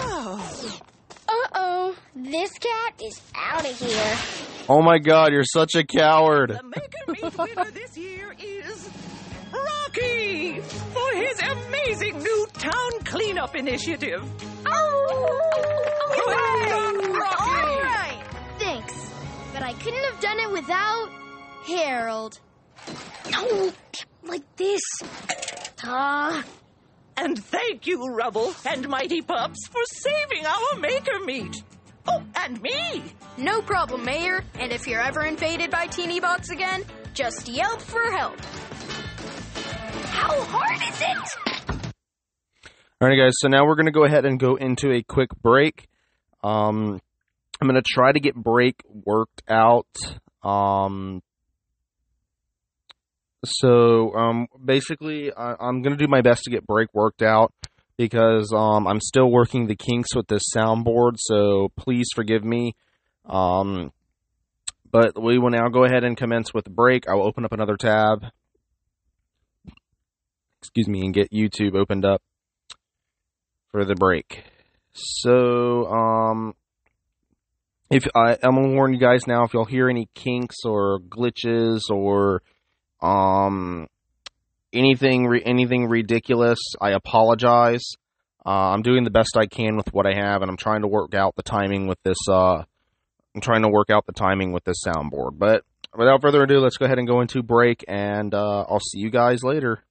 Oh. 0.00 0.80
Uh-oh, 1.28 1.96
this 2.16 2.52
cat 2.52 2.94
is 3.04 3.20
out 3.34 3.60
of 3.60 3.78
here. 3.78 4.16
Oh 4.70 4.80
my 4.80 4.98
god, 4.98 5.32
you're 5.32 5.44
such 5.44 5.74
a 5.74 5.84
coward. 5.84 6.50
The 6.50 6.62
Maker 6.62 7.08
Meet 7.08 7.38
winner 7.38 7.70
this 7.72 7.94
year 7.98 8.34
is 8.38 8.88
Rocky 9.52 10.60
for 10.60 11.12
his 11.14 11.42
amazing 11.42 12.20
new 12.20 12.46
town 12.54 12.90
cleanup 13.04 13.54
initiative. 13.54 14.22
I 19.72 19.74
couldn't 19.76 20.04
have 20.04 20.20
done 20.20 20.38
it 20.38 20.50
without 20.52 21.08
Harold. 21.64 22.38
No, 23.30 23.72
like 24.22 24.42
this. 24.56 24.82
Ah, 25.82 26.44
And 27.16 27.42
thank 27.42 27.86
you, 27.86 28.04
Rubble 28.14 28.52
and 28.66 28.86
Mighty 28.86 29.22
Pups, 29.22 29.66
for 29.68 29.80
saving 29.86 30.44
our 30.44 30.78
Maker 30.78 31.20
Meet. 31.24 31.62
Oh, 32.06 32.22
and 32.36 32.60
me. 32.60 33.02
No 33.38 33.62
problem, 33.62 34.04
Mayor. 34.04 34.44
And 34.58 34.72
if 34.72 34.86
you're 34.86 35.00
ever 35.00 35.22
invaded 35.22 35.70
by 35.70 35.86
teeny 35.86 36.20
bots 36.20 36.50
again, 36.50 36.84
just 37.14 37.48
yelp 37.48 37.80
for 37.80 38.02
help. 38.12 38.38
How 40.10 40.38
hard 40.42 40.82
is 40.82 41.00
it? 41.00 41.92
Alright, 43.02 43.18
guys, 43.18 43.32
so 43.38 43.48
now 43.48 43.64
we're 43.64 43.76
going 43.76 43.86
to 43.86 43.92
go 43.92 44.04
ahead 44.04 44.26
and 44.26 44.38
go 44.38 44.56
into 44.56 44.92
a 44.92 45.02
quick 45.02 45.30
break. 45.42 45.88
Um, 46.44 47.00
I'm 47.62 47.68
going 47.68 47.80
to 47.80 47.88
try 47.88 48.10
to 48.10 48.18
get 48.18 48.34
break 48.34 48.74
worked 48.88 49.44
out. 49.48 49.86
Um, 50.42 51.22
so, 53.44 54.12
um, 54.16 54.48
basically, 54.64 55.32
I, 55.32 55.54
I'm 55.60 55.80
going 55.80 55.96
to 55.96 56.04
do 56.04 56.08
my 56.08 56.22
best 56.22 56.42
to 56.42 56.50
get 56.50 56.66
break 56.66 56.88
worked 56.92 57.22
out 57.22 57.52
because 57.96 58.52
um, 58.52 58.88
I'm 58.88 59.00
still 59.00 59.30
working 59.30 59.68
the 59.68 59.76
kinks 59.76 60.08
with 60.16 60.26
this 60.26 60.42
soundboard, 60.52 61.12
so 61.18 61.68
please 61.76 62.08
forgive 62.12 62.42
me. 62.42 62.74
Um, 63.26 63.92
but 64.90 65.22
we 65.22 65.38
will 65.38 65.50
now 65.50 65.68
go 65.68 65.84
ahead 65.84 66.02
and 66.02 66.16
commence 66.16 66.52
with 66.52 66.64
break. 66.64 67.08
I 67.08 67.14
will 67.14 67.28
open 67.28 67.44
up 67.44 67.52
another 67.52 67.76
tab. 67.76 68.24
Excuse 70.60 70.88
me, 70.88 71.02
and 71.02 71.14
get 71.14 71.30
YouTube 71.30 71.76
opened 71.76 72.04
up 72.04 72.22
for 73.70 73.84
the 73.84 73.94
break. 73.94 74.42
So, 74.94 75.86
um, 75.86 76.54
if 77.92 78.06
I, 78.14 78.38
I'm 78.42 78.54
gonna 78.54 78.74
warn 78.74 78.94
you 78.94 78.98
guys 78.98 79.26
now, 79.26 79.44
if 79.44 79.52
y'all 79.52 79.66
hear 79.66 79.88
any 79.88 80.08
kinks 80.14 80.64
or 80.64 80.98
glitches 81.00 81.90
or, 81.90 82.42
um, 83.02 83.86
anything 84.72 85.40
anything 85.44 85.86
ridiculous, 85.86 86.58
I 86.80 86.92
apologize. 86.92 87.84
Uh, 88.44 88.72
I'm 88.72 88.82
doing 88.82 89.04
the 89.04 89.10
best 89.10 89.36
I 89.36 89.46
can 89.46 89.76
with 89.76 89.92
what 89.92 90.06
I 90.06 90.14
have, 90.14 90.42
and 90.42 90.50
I'm 90.50 90.56
trying 90.56 90.82
to 90.82 90.88
work 90.88 91.14
out 91.14 91.36
the 91.36 91.42
timing 91.42 91.86
with 91.86 92.02
this. 92.02 92.16
Uh, 92.28 92.64
I'm 93.34 93.40
trying 93.40 93.62
to 93.62 93.68
work 93.68 93.90
out 93.90 94.06
the 94.06 94.12
timing 94.12 94.52
with 94.52 94.64
this 94.64 94.82
soundboard. 94.86 95.38
But 95.38 95.62
without 95.96 96.22
further 96.22 96.42
ado, 96.42 96.58
let's 96.58 96.76
go 96.76 96.86
ahead 96.86 96.98
and 96.98 97.06
go 97.06 97.20
into 97.20 97.42
break, 97.42 97.84
and 97.86 98.34
uh, 98.34 98.64
I'll 98.68 98.80
see 98.80 98.98
you 98.98 99.10
guys 99.10 99.42
later. 99.42 99.84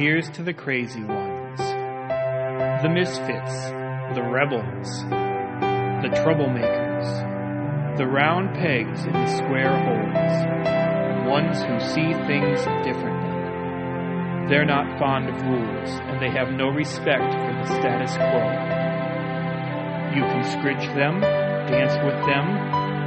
Here's 0.00 0.30
to 0.30 0.42
the 0.42 0.54
crazy 0.54 1.04
ones, 1.04 1.58
the 1.58 2.88
misfits, 2.88 3.54
the 4.16 4.22
rebels, 4.22 4.88
the 5.04 6.08
troublemakers, 6.24 7.98
the 7.98 8.06
round 8.06 8.54
pegs 8.54 9.04
in 9.04 9.12
the 9.12 9.26
square 9.26 9.76
holes, 9.84 11.28
ones 11.28 11.60
who 11.60 11.78
see 11.80 12.14
things 12.24 12.64
differently. 12.82 14.48
They're 14.48 14.64
not 14.64 14.98
fond 14.98 15.28
of 15.28 15.42
rules, 15.42 15.90
and 15.90 16.18
they 16.18 16.30
have 16.30 16.48
no 16.48 16.68
respect 16.68 17.34
for 17.34 17.52
the 17.52 17.66
status 17.66 18.16
quo. 18.16 18.40
You 20.16 20.22
can 20.22 20.44
scritch 20.44 20.94
them, 20.94 21.20
dance 21.20 21.92
with 22.02 22.16
them, 22.24 22.56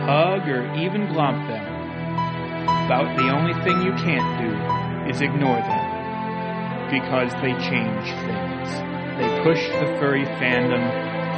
hug, 0.06 0.48
or 0.48 0.72
even 0.76 1.08
glomp 1.08 1.48
them. 1.48 1.66
About 2.86 3.18
the 3.18 3.32
only 3.32 3.56
thing 3.64 3.82
you 3.82 3.94
can't 3.94 4.38
do 4.46 5.10
is 5.10 5.22
ignore 5.22 5.58
them 5.58 5.83
because 6.94 7.32
they 7.42 7.54
change 7.58 8.06
things. 8.22 8.70
They 9.18 9.42
push 9.42 9.66
the 9.82 9.98
furry 9.98 10.26
fandom 10.38 10.86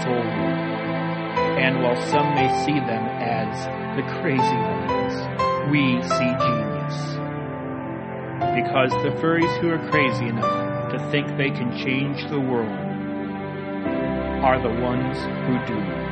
forward. 0.04 0.76
And 1.64 1.82
while 1.82 1.96
some 2.12 2.36
may 2.36 2.50
see 2.66 2.74
them 2.74 3.06
as 3.24 3.56
the 3.96 4.04
crazy 4.20 4.42
ones, 4.42 5.16
we 5.72 6.04
see 6.04 6.32
genius. 6.44 6.98
Because 8.54 8.92
the 9.02 9.16
furries 9.22 9.58
who 9.62 9.70
are 9.70 9.90
crazy 9.90 10.28
enough 10.28 10.92
to 10.92 11.00
think 11.10 11.38
they 11.38 11.52
can 11.52 11.72
change 11.78 12.30
the 12.30 12.40
world 12.40 12.68
are 14.44 14.62
the 14.62 14.82
ones 14.82 15.18
who 15.48 15.74
do. 15.74 16.05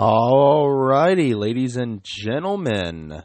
Alrighty, 0.00 1.34
ladies 1.34 1.76
and 1.76 2.04
gentlemen. 2.04 3.24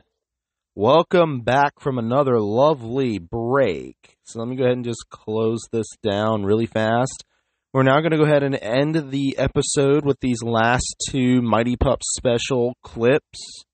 Welcome 0.73 1.41
back 1.41 1.79
from 1.79 1.99
another 1.99 2.39
lovely 2.39 3.19
break. 3.19 3.95
So 4.23 4.39
let 4.39 4.47
me 4.47 4.55
go 4.55 4.63
ahead 4.63 4.77
and 4.77 4.83
just 4.83 5.05
close 5.11 5.59
this 5.71 5.85
down 6.01 6.41
really 6.41 6.65
fast. 6.65 7.25
We're 7.73 7.83
now 7.83 7.99
going 7.99 8.09
to 8.09 8.17
go 8.17 8.23
ahead 8.23 8.41
and 8.41 8.55
end 8.55 9.11
the 9.11 9.37
episode 9.37 10.03
with 10.03 10.19
these 10.19 10.41
last 10.41 10.95
two 11.11 11.43
Mighty 11.43 11.75
Pup 11.75 11.99
special 12.17 12.73
clips. 12.81 13.65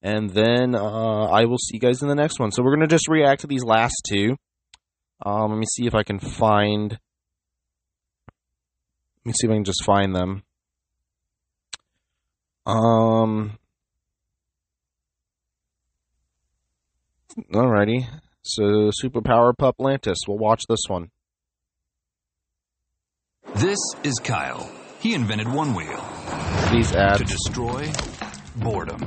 And 0.00 0.30
then 0.30 0.74
uh, 0.74 1.26
I 1.26 1.44
will 1.44 1.58
see 1.58 1.74
you 1.74 1.80
guys 1.80 2.00
in 2.00 2.08
the 2.08 2.14
next 2.14 2.40
one. 2.40 2.52
So 2.52 2.62
we're 2.62 2.74
going 2.74 2.88
to 2.88 2.94
just 2.94 3.08
react 3.08 3.42
to 3.42 3.48
these 3.48 3.64
last 3.64 3.96
two. 4.08 4.34
Um, 5.26 5.50
let 5.50 5.58
me 5.58 5.66
see 5.70 5.86
if 5.86 5.94
I 5.94 6.04
can 6.04 6.18
find. 6.18 6.92
Let 8.30 9.26
me 9.26 9.32
see 9.34 9.46
if 9.46 9.50
I 9.50 9.56
can 9.56 9.64
just 9.64 9.84
find 9.84 10.16
them. 10.16 10.42
Um. 12.66 13.58
Alrighty. 17.52 18.06
So, 18.42 18.90
Superpower 19.02 19.56
Pup 19.56 19.76
Lantis. 19.78 20.16
We'll 20.26 20.38
watch 20.38 20.62
this 20.68 20.80
one. 20.88 21.10
This 23.56 23.78
is 24.04 24.18
Kyle. 24.18 24.70
He 25.00 25.14
invented 25.14 25.48
one 25.52 25.74
wheel 25.74 26.04
These 26.72 26.92
ads. 26.94 27.18
to 27.18 27.24
destroy 27.24 27.90
boredom. 28.56 29.00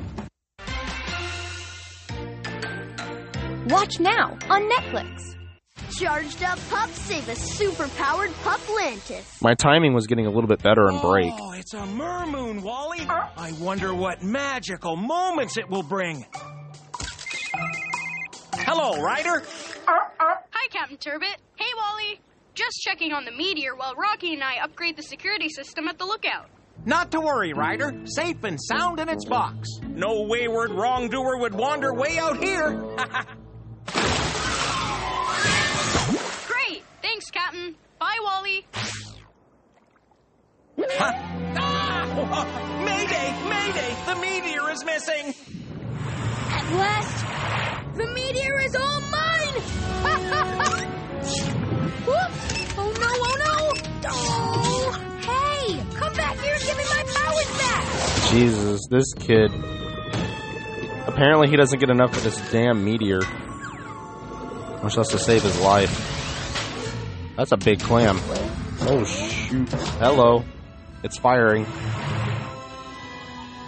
Watch 3.67 3.99
now 3.99 4.37
on 4.49 4.69
Netflix. 4.69 5.35
Charged 5.97 6.43
up 6.43 6.59
pups 6.69 7.01
save 7.01 7.27
a 7.29 7.35
super 7.35 7.87
powered 7.89 8.33
pup 8.43 8.59
Lantis. 8.61 9.41
My 9.41 9.53
timing 9.53 9.93
was 9.93 10.07
getting 10.07 10.25
a 10.25 10.29
little 10.29 10.47
bit 10.47 10.61
better 10.61 10.87
in 10.89 10.95
oh, 10.95 11.01
break. 11.01 11.33
Oh, 11.37 11.51
it's 11.53 11.73
a 11.73 11.85
mermoon, 11.85 12.61
Wally. 12.61 13.01
I 13.01 13.53
wonder 13.59 13.93
what 13.93 14.23
magical 14.23 14.95
moments 14.95 15.57
it 15.57 15.69
will 15.69 15.83
bring. 15.83 16.25
Hello, 18.53 19.01
Ryder. 19.01 19.43
Hi, 19.87 20.67
Captain 20.71 20.97
Turbot. 20.97 21.37
Hey, 21.55 21.71
Wally. 21.75 22.21
Just 22.55 22.81
checking 22.81 23.13
on 23.13 23.25
the 23.25 23.31
meteor 23.31 23.75
while 23.75 23.95
Rocky 23.95 24.33
and 24.33 24.43
I 24.43 24.63
upgrade 24.63 24.97
the 24.97 25.03
security 25.03 25.49
system 25.49 25.87
at 25.87 25.97
the 25.97 26.05
lookout. 26.05 26.49
Not 26.85 27.11
to 27.11 27.19
worry, 27.19 27.53
Ryder. 27.53 27.93
Safe 28.05 28.43
and 28.43 28.57
sound 28.61 28.99
in 28.99 29.09
its 29.09 29.25
box. 29.25 29.67
No 29.87 30.23
wayward 30.23 30.71
wrongdoer 30.71 31.39
would 31.39 31.53
wander 31.53 31.93
way 31.93 32.17
out 32.17 32.41
here. 32.41 32.85
Thanks, 37.19 37.31
Captain. 37.31 37.75
Bye, 37.99 38.17
Wally. 38.23 38.65
Huh? 40.77 41.11
Ah! 41.57 42.05
Mayday! 42.85 43.33
Mayday! 43.49 43.91
The 44.05 44.15
meteor 44.21 44.69
is 44.69 44.85
missing! 44.85 45.33
At 46.49 46.73
last, 46.75 47.97
the 47.97 48.07
meteor 48.07 48.61
is 48.61 48.73
all 48.73 49.01
mine! 49.01 49.53
Oh 52.81 52.93
no, 53.01 53.11
oh 53.11 53.35
no! 53.43 53.55
Oh! 54.07 54.91
Hey! 55.19 55.83
Come 55.95 56.13
back 56.13 56.39
here 56.39 56.53
and 56.53 56.63
give 56.63 56.77
me 56.77 56.83
my 56.85 57.03
powers 57.03 57.51
back! 57.57 58.31
Jesus, 58.31 58.87
this 58.89 59.13
kid. 59.13 59.51
Apparently, 61.05 61.49
he 61.49 61.57
doesn't 61.57 61.79
get 61.79 61.89
enough 61.89 62.15
of 62.15 62.23
this 62.23 62.39
damn 62.49 62.85
meteor. 62.85 63.19
Much 64.81 64.95
less 64.95 65.09
to 65.09 65.19
save 65.19 65.43
his 65.43 65.59
life. 65.59 66.18
That's 67.39 67.53
a 67.53 67.57
big 67.57 67.79
clam. 67.79 68.19
Oh, 68.81 69.05
shoot. 69.05 69.69
Hello. 69.69 70.43
It's 71.05 71.17
firing. 71.17 71.63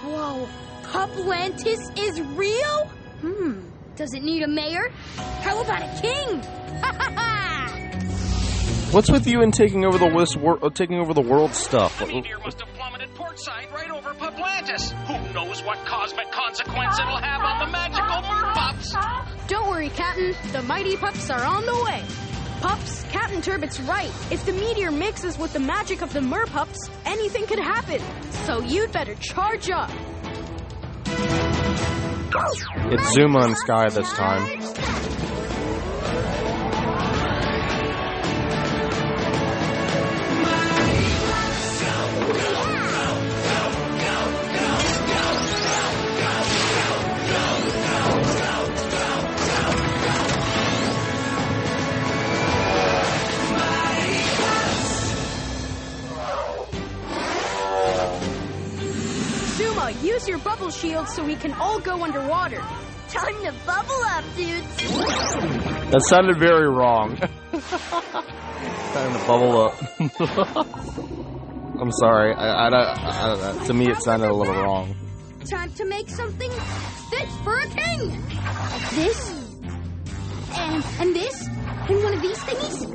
Whoa! 0.03 0.49
Pup 0.91 1.09
Lantis 1.11 1.79
is 1.97 2.19
real? 2.35 2.85
Hmm. 3.21 3.61
Does 3.95 4.13
it 4.13 4.23
need 4.23 4.43
a 4.43 4.49
mayor? 4.49 4.89
How 5.15 5.61
about 5.61 5.83
a 5.83 6.01
king? 6.01 6.41
Ha 6.81 6.95
ha 6.99 7.11
ha! 7.15 8.89
What's 8.91 9.09
with 9.09 9.25
you 9.25 9.41
and 9.41 9.53
taking 9.53 9.85
over 9.85 9.97
the 9.97 10.13
wis- 10.13 10.35
wor- 10.35 10.59
uh, 10.61 10.69
taking 10.69 10.99
over 10.99 11.13
the 11.13 11.21
world 11.21 11.53
stuff? 11.53 11.97
The 11.97 12.07
meteor 12.07 12.39
must 12.39 12.59
have 12.59 12.67
plummeted 12.73 13.15
portside 13.15 13.71
right 13.73 13.89
over 13.89 14.13
Pup 14.15 14.35
Lantis. 14.35 14.91
Who 15.07 15.33
knows 15.33 15.63
what 15.63 15.77
cosmic 15.85 16.29
consequence 16.29 16.99
it'll 16.99 17.15
have 17.15 17.41
on 17.41 17.59
the 17.59 17.71
magical 17.71 18.21
merpups? 18.21 19.47
Don't 19.47 19.69
worry, 19.69 19.87
Captain. 19.87 20.35
The 20.51 20.61
mighty 20.63 20.97
pups 20.97 21.29
are 21.29 21.45
on 21.45 21.65
the 21.65 21.83
way. 21.85 22.03
Pups, 22.61 23.03
Captain 23.05 23.41
Turbot's 23.41 23.79
right. 23.81 24.11
If 24.29 24.45
the 24.45 24.53
meteor 24.53 24.91
mixes 24.91 25.37
with 25.37 25.51
the 25.51 25.59
magic 25.59 26.03
of 26.03 26.13
the 26.13 26.19
merpups, 26.19 26.77
anything 27.05 27.47
could 27.47 27.57
happen. 27.57 27.99
So 28.45 28.61
you'd 28.61 28.91
better 28.91 29.15
charge 29.15 29.71
up. 29.71 29.89
It's 32.93 33.13
Zuma 33.13 33.39
and 33.39 33.57
Sky 33.57 33.89
this 33.89 34.11
time. 34.13 35.30
Use 60.11 60.27
your 60.27 60.39
bubble 60.39 60.69
shield 60.69 61.07
so 61.07 61.23
we 61.23 61.35
can 61.35 61.53
all 61.53 61.79
go 61.79 62.03
underwater. 62.03 62.61
Time 63.07 63.35
to 63.43 63.53
bubble 63.65 64.01
up, 64.05 64.23
dudes! 64.35 64.75
That 65.91 66.01
sounded 66.09 66.37
very 66.37 66.67
wrong. 66.69 67.17
Time 67.17 69.13
to 69.13 69.27
bubble 69.27 69.61
up. 69.61 69.73
I'm 71.81 71.91
sorry. 71.93 72.33
I, 72.33 72.67
I, 72.67 72.69
don't- 72.69 72.99
I, 72.99 73.35
don't 73.53 73.65
to 73.67 73.73
me, 73.73 73.89
it 73.89 74.01
sounded 74.01 74.29
a 74.29 74.33
little 74.33 74.53
wrong. 74.53 74.95
Time 75.49 75.71
to 75.73 75.85
make 75.85 76.09
something 76.09 76.51
fit 77.09 77.27
for 77.43 77.57
a 77.57 77.67
king! 77.67 78.27
Like 78.29 78.89
this, 78.91 79.31
and, 80.55 80.85
and 80.99 81.15
this, 81.15 81.47
and 81.47 82.03
one 82.03 82.13
of 82.13 82.21
these 82.21 82.37
thingies. 82.37 82.85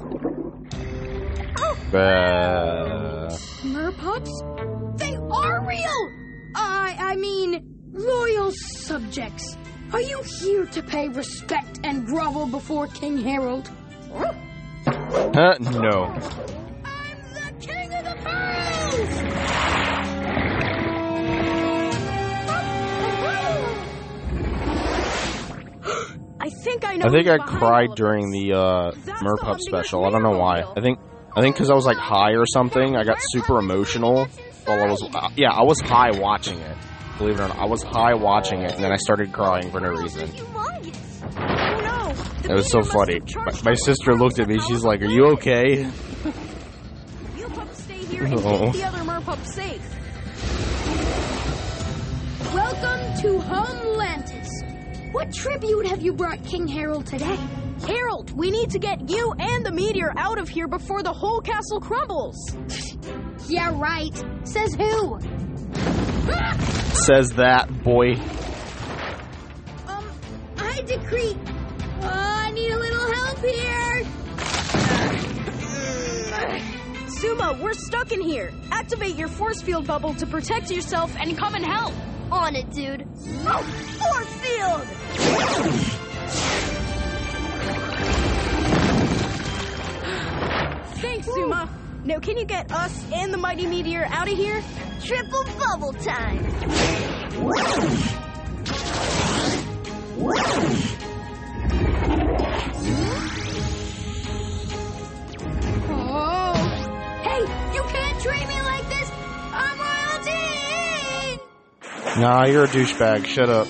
Oh. 1.59 1.77
Bah. 1.91 3.37
Merpups? 3.65 4.99
They 4.99 5.17
are 5.17 5.67
real! 5.67 6.26
I, 6.59 6.97
I 6.99 7.17
mean, 7.17 7.91
loyal 7.93 8.51
subjects. 8.53 9.57
Are 9.93 10.01
you 10.01 10.23
here 10.23 10.65
to 10.67 10.83
pay 10.83 11.09
respect 11.09 11.81
and 11.85 12.07
grovel 12.07 12.47
before 12.47 12.87
King 12.89 13.19
Harold? 13.19 13.71
Huh? 14.13 15.57
No. 15.61 16.05
I'm 16.85 17.19
the 17.35 17.53
king 17.61 17.93
of 17.93 18.05
the 18.05 18.17
pearls! 18.25 19.23
I 26.41 26.49
think 26.49 26.85
I 26.85 26.97
know. 26.97 27.07
I 27.07 27.11
think 27.11 27.29
I 27.29 27.39
cried 27.39 27.95
during 27.97 28.31
the 28.31 28.53
uh, 28.55 28.93
Merpup 28.93 29.61
special. 29.61 30.05
I 30.05 30.11
don't 30.11 30.23
know 30.23 30.39
why. 30.39 30.63
I 30.63 30.81
think 30.81 30.99
I 31.37 31.43
think 31.43 31.57
because 31.57 31.71
I 31.71 31.75
was 31.75 31.85
like 31.85 31.99
high 31.99 32.33
or 32.33 32.47
something. 32.47 32.97
I 32.97 33.05
got 33.05 33.19
super 33.21 33.59
emotional 33.59 34.27
while 34.67 34.83
I 34.83 34.87
was. 34.91 35.03
Uh, 35.03 35.29
yeah, 35.37 35.51
I 35.51 35.63
was 35.63 35.81
high 35.81 36.11
watching 36.19 36.59
it. 36.59 36.77
believe 37.19 37.39
it 37.39 37.43
or 37.43 37.49
not. 37.49 37.59
I 37.59 37.67
was 37.67 37.83
high 37.83 38.15
watching 38.15 38.63
it, 38.63 38.73
and 38.75 38.85
then 38.85 38.93
I 38.93 38.97
started 38.97 39.33
crying 39.33 39.71
for 39.71 39.81
no 39.81 39.91
reason. 39.91 40.31
No! 41.35 42.15
It 42.45 42.53
was 42.53 42.71
so 42.71 42.83
funny. 42.83 43.21
My, 43.35 43.53
my 43.65 43.75
sister 43.75 44.15
looked 44.15 44.39
at 44.39 44.49
me. 44.49 44.59
She's 44.61 44.85
like, 44.85 45.03
"Are 45.03 45.07
you 45.07 45.27
okay?" 45.33 45.91
You 47.37 47.49
pups 47.49 47.83
stay 47.85 47.99
here 47.99 48.25
and 48.25 48.35
keep 48.35 48.43
the 48.43 48.85
other 48.85 48.99
merpups 48.99 49.47
safe. 49.47 49.83
Welcome 52.55 53.23
to 53.23 53.39
Homelantis. 53.47 55.13
What 55.13 55.33
tribute 55.33 55.87
have 55.87 56.03
you 56.03 56.13
brought 56.13 56.43
King 56.45 56.67
Harold 56.67 57.07
today? 57.07 57.39
Harold, 57.85 58.31
we 58.37 58.51
need 58.51 58.71
to 58.71 58.79
get 58.79 59.09
you 59.11 59.35
and 59.39 59.65
the 59.65 59.71
meteor 59.71 60.13
out 60.17 60.39
of 60.39 60.49
here 60.49 60.69
before 60.69 61.03
the 61.03 61.13
whole 61.13 61.41
castle 61.41 61.81
crumbles. 61.81 62.37
yeah, 63.49 63.71
right. 63.75 64.15
Says 64.45 64.75
who? 64.75 65.19
Says 66.95 67.31
that 67.31 67.69
boy. 67.85 68.15
Um, 69.87 70.05
I 70.57 70.81
decree. 70.87 71.37
Oh, 72.01 72.09
I 72.09 72.51
need 72.53 72.71
a 72.71 72.79
little 72.79 73.13
help 73.13 73.39
here. 73.39 74.05
Zuma, 77.09 77.59
we're 77.63 77.75
stuck 77.75 78.13
in 78.13 78.21
here. 78.21 78.53
Activate 78.73 79.17
your 79.17 79.29
force 79.29 79.63
field 79.63 79.87
bubble 79.87 80.15
to 80.15 80.27
protect 80.27 80.71
yourself 80.71 81.15
and 81.19 81.37
come 81.37 81.55
and 81.55 81.65
help. 81.65 81.93
On 82.33 82.57
it, 82.57 82.71
dude. 82.73 83.07
force 84.01 84.33
field. 84.41 84.83
Thanks, 91.01 91.27
Zuma. 91.27 91.69
Now, 92.05 92.19
can 92.21 92.39
you 92.39 92.45
get 92.45 92.71
us 92.73 93.05
and 93.13 93.33
the 93.33 93.39
mighty 93.39 93.67
meteor 93.67 94.07
out 94.11 94.31
of 94.31 94.37
here? 94.37 94.63
Triple 95.05 95.45
bubble 95.59 95.93
time. 95.93 96.45
Oh. 105.89 106.55
Hey, 107.23 107.41
you 107.75 107.83
can't 107.83 108.21
treat 108.23 108.49
me 108.49 108.63
like 108.63 108.89
this. 108.89 109.11
I'm 109.53 109.79
royalty. 109.79 111.41
Nah, 112.21 112.47
you're 112.47 112.65
a 112.65 112.69
douchebag. 112.69 113.27
Shut 113.27 113.49
up. 113.51 113.69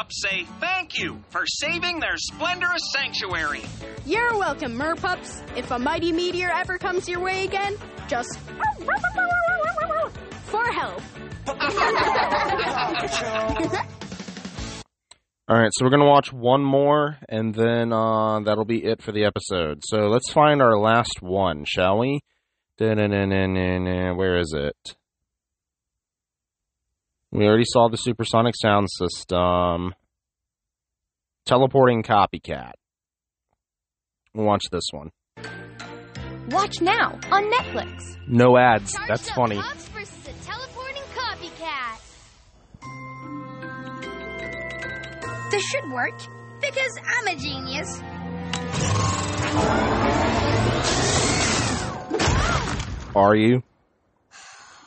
The 0.00 0.06
say 0.10 0.44
thank 0.60 0.98
you 0.98 1.22
for 1.28 1.42
saving 1.46 2.00
their 2.00 2.16
splendorous 2.16 2.80
sanctuary. 2.94 3.60
You're 4.06 4.38
welcome, 4.38 4.72
merpups. 4.74 5.42
If 5.58 5.70
a 5.70 5.78
mighty 5.78 6.10
meteor 6.10 6.48
ever 6.50 6.78
comes 6.78 7.06
your 7.06 7.20
way 7.20 7.44
again, 7.44 7.76
just 8.08 8.38
for 10.46 10.64
help. 10.72 11.02
All 15.48 15.58
right, 15.58 15.70
so 15.74 15.84
we're 15.84 15.90
gonna 15.90 16.06
watch 16.06 16.32
one 16.32 16.64
more, 16.64 17.18
and 17.28 17.54
then 17.54 17.92
uh, 17.92 18.40
that'll 18.40 18.64
be 18.64 18.82
it 18.82 19.02
for 19.02 19.12
the 19.12 19.24
episode. 19.24 19.82
So 19.84 20.08
let's 20.08 20.32
find 20.32 20.62
our 20.62 20.78
last 20.78 21.20
one, 21.20 21.64
shall 21.66 21.98
we? 21.98 22.20
Where 22.78 24.38
is 24.38 24.54
it? 24.56 24.96
We 27.32 27.46
already 27.46 27.64
saw 27.64 27.88
the 27.88 27.96
supersonic 27.96 28.54
sound 28.60 28.88
system. 28.90 29.94
Teleporting 31.46 32.02
copycat. 32.02 32.72
Watch 34.34 34.64
this 34.72 34.84
one. 34.90 35.10
Watch 36.48 36.80
now 36.80 37.18
on 37.30 37.44
Netflix. 37.50 38.16
No 38.26 38.56
ads. 38.56 38.92
Charged 38.94 39.08
That's 39.08 39.30
funny. 39.30 39.56
Pups 39.56 39.90
teleporting 40.44 41.02
copycat. 41.14 42.00
This 45.52 45.62
should 45.66 45.90
work 45.92 46.18
because 46.60 46.98
I'm 47.06 47.28
a 47.28 47.36
genius. 47.36 48.00
Are 53.14 53.36
you? 53.36 53.62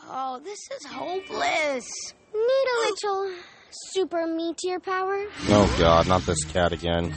Oh, 0.10 0.39
this 0.43 0.60
is 0.71 0.86
hopeless. 0.86 2.13
Need 2.34 2.41
a 2.41 2.78
little 2.89 3.32
super 3.72 4.26
meteor 4.26 4.80
power? 4.80 5.26
Oh 5.50 5.76
God, 5.78 6.08
not 6.08 6.24
this 6.24 6.43
cat 6.46 6.74
again. 6.74 7.13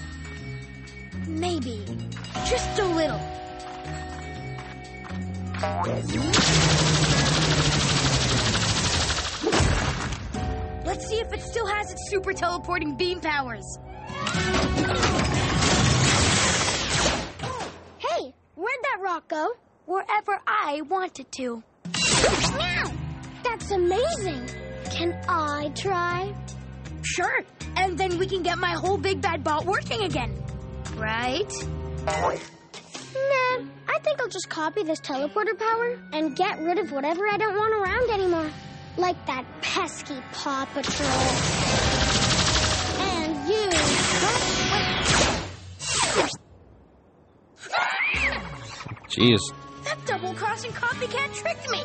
Maybe. 1.26 1.82
Just 2.48 2.78
a 2.78 2.84
little. 2.84 3.20
Let's 10.84 11.08
see 11.08 11.16
if 11.16 11.32
it 11.32 11.40
still 11.40 11.66
has 11.66 11.90
its 11.90 12.10
super 12.10 12.32
teleporting 12.32 12.96
beam 12.96 13.20
powers. 13.20 13.64
Hey, 17.98 18.34
where'd 18.54 18.82
that 18.82 18.98
rock 19.00 19.28
go? 19.28 19.52
Wherever 19.86 20.40
I 20.46 20.82
wanted 20.82 21.32
to. 21.32 21.62
Meow! 22.56 22.92
That's 23.42 23.70
amazing. 23.70 24.48
Can 24.96 25.14
I 25.28 25.70
try? 25.74 26.34
Sure. 27.02 27.44
And 27.76 27.98
then 27.98 28.16
we 28.16 28.26
can 28.26 28.42
get 28.42 28.56
my 28.56 28.70
whole 28.70 28.96
big 28.96 29.20
bad 29.20 29.44
bot 29.44 29.66
working 29.66 30.04
again. 30.04 30.42
Right? 30.96 31.52
Nah, 32.06 32.32
I 33.88 33.98
think 34.02 34.22
I'll 34.22 34.28
just 34.28 34.48
copy 34.48 34.84
this 34.84 34.98
teleporter 35.00 35.58
power 35.58 35.98
and 36.14 36.34
get 36.34 36.58
rid 36.60 36.78
of 36.78 36.92
whatever 36.92 37.28
I 37.28 37.36
don't 37.36 37.54
want 37.54 37.74
around 37.74 38.08
anymore. 38.10 38.50
Like 38.96 39.26
that 39.26 39.44
pesky 39.60 40.16
Paw 40.32 40.64
Patrol. 40.72 41.10
And 43.04 43.48
you. 43.50 43.68
Jeez. 49.10 49.40
That 49.84 49.98
double 50.06 50.32
crossing 50.32 50.70
copycat 50.70 51.34
tricked 51.34 51.70
me. 51.70 51.84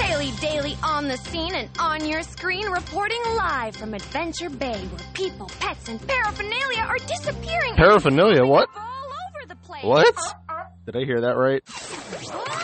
Haley 0.00 0.30
Daly 0.40 0.76
on 0.82 1.08
the 1.08 1.16
scene 1.16 1.54
and 1.54 1.68
on 1.78 2.06
your 2.06 2.22
screen, 2.22 2.66
reporting 2.70 3.20
live 3.36 3.76
from 3.76 3.94
Adventure 3.94 4.48
Bay, 4.50 4.78
where 4.78 5.12
people, 5.14 5.50
pets, 5.60 5.88
and 5.88 6.04
paraphernalia 6.06 6.80
are 6.80 6.98
disappearing. 6.98 7.74
Paraphernalia? 7.74 8.44
What? 8.44 8.68
All 8.76 9.12
over 9.28 9.46
the 9.48 9.56
place. 9.56 9.84
What? 9.84 10.16
Uh-huh. 10.16 10.64
Did 10.86 10.96
I 10.96 11.04
hear 11.04 11.20
that 11.22 11.36
right? 11.36 11.62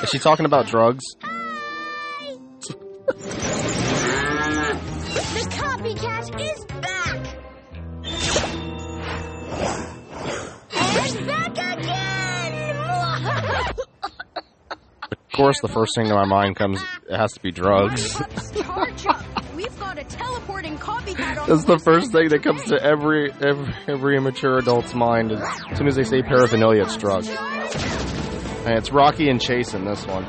Is 0.02 0.08
she 0.10 0.18
talking 0.18 0.46
about 0.46 0.66
drugs? 0.66 1.04
The 5.28 5.44
copycat 5.50 6.40
is 6.40 6.64
back! 6.80 6.97
Course, 15.38 15.60
the 15.60 15.68
first 15.68 15.94
thing 15.94 16.08
to 16.08 16.14
my 16.14 16.26
mind 16.26 16.56
comes, 16.56 16.82
it 17.08 17.16
has 17.16 17.32
to 17.32 17.40
be 17.40 17.52
drugs. 17.52 18.14
Merpups, 18.14 18.64
charge 18.64 19.06
up. 19.06 19.54
We've 19.54 19.78
got 19.78 19.96
a 19.96 20.04
teleporting 20.04 20.76
copycat 20.78 21.46
That's 21.46 21.64
the 21.64 21.78
first 21.78 22.10
thing 22.10 22.28
that 22.30 22.42
comes 22.42 22.64
to 22.64 22.82
every 22.82 23.30
every, 23.32 23.72
every 23.86 24.16
immature 24.16 24.58
adult's 24.58 24.94
mind. 24.94 25.30
As 25.32 25.78
soon 25.78 25.86
as 25.86 25.94
they 25.94 26.02
say 26.02 26.22
paraphernalia, 26.22 26.82
it's 26.82 26.96
drugs. 26.96 27.28
And 27.28 28.76
it's 28.76 28.90
Rocky 28.90 29.30
and 29.30 29.40
Chase 29.40 29.74
in 29.74 29.84
this 29.84 30.04
one. 30.06 30.26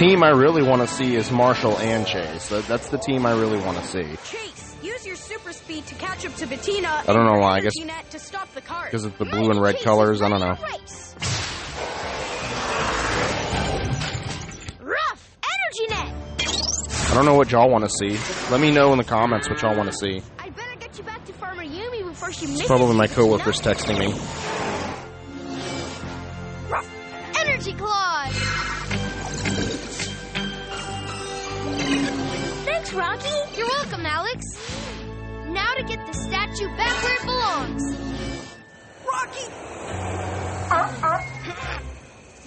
Team 0.00 0.22
I 0.22 0.30
really 0.30 0.62
want 0.62 0.80
to 0.80 0.88
see 0.88 1.14
is 1.14 1.30
Marshall 1.30 1.76
and 1.78 2.06
Chase. 2.06 2.48
That's 2.48 2.88
the 2.88 2.96
team 2.96 3.26
I 3.26 3.32
really 3.32 3.58
want 3.58 3.76
to 3.76 3.84
see. 3.86 4.16
Chase, 4.24 4.74
use 4.82 5.06
your 5.06 5.14
super 5.14 5.52
speed 5.52 5.84
to 5.88 5.94
catch 5.96 6.24
up 6.24 6.34
to 6.36 6.46
Bettina. 6.46 6.88
I 7.06 7.12
don't 7.12 7.26
know 7.26 7.38
why, 7.38 7.56
I 7.56 7.60
guess- 7.60 7.76
Net 7.76 8.08
to 8.08 8.18
stop 8.18 8.50
the 8.54 8.62
cart. 8.62 8.86
Because 8.86 9.04
of 9.04 9.18
the 9.18 9.26
blue 9.26 9.50
and 9.50 9.60
red 9.60 9.78
colors, 9.80 10.22
I 10.22 10.30
don't 10.30 10.40
know. 10.40 10.56
Rough 14.80 15.36
energy 15.44 15.86
net. 15.90 16.14
I 17.10 17.14
don't 17.14 17.26
know 17.26 17.34
what 17.34 17.52
y'all 17.52 17.68
want 17.68 17.84
to 17.84 17.90
see. 17.90 18.18
Let 18.50 18.62
me 18.62 18.70
know 18.70 18.92
in 18.92 18.98
the 18.98 19.04
comments 19.04 19.50
what 19.50 19.60
y'all 19.60 19.76
want 19.76 19.92
to 19.92 19.98
see. 19.98 20.22
I 20.38 20.48
better 20.48 20.76
get 20.80 20.96
you 20.96 21.04
back 21.04 21.26
to 21.26 21.34
Farmer 21.34 21.62
Yumi 21.64 22.08
before 22.08 22.32
she 22.32 22.46
It's 22.46 22.66
probably 22.66 22.96
my 22.96 23.06
coworkers 23.06 23.60
texting 23.60 23.98
me. 23.98 24.14
Thanks, 32.90 33.06
Rocky. 33.06 33.56
You're 33.56 33.68
welcome, 33.68 34.04
Alex. 34.04 34.44
Now 35.46 35.74
to 35.74 35.84
get 35.84 36.04
the 36.06 36.12
statue 36.12 36.66
back 36.76 37.02
where 37.04 37.14
it 37.14 37.22
belongs. 37.22 37.96
Rocky, 39.06 39.46
uh, 40.72 40.94
uh. 41.04 41.80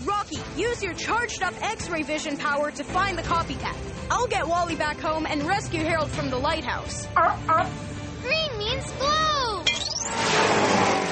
Rocky, 0.03 0.39
use 0.57 0.83
your 0.83 0.93
charged 0.95 1.43
up 1.43 1.53
X-ray 1.61 2.03
vision 2.03 2.35
power 2.35 2.71
to 2.71 2.83
find 2.83 3.17
the 3.17 3.21
copycat. 3.21 3.77
I'll 4.11 4.27
get 4.27 4.45
Wally 4.45 4.75
back 4.75 4.99
home 4.99 5.25
and 5.25 5.43
rescue 5.43 5.81
Harold 5.81 6.11
from 6.11 6.29
the 6.29 6.37
lighthouse. 6.37 7.07
Uh, 7.15 7.69
Green 8.21 8.57
means 8.57 8.91
glow! 8.91 9.63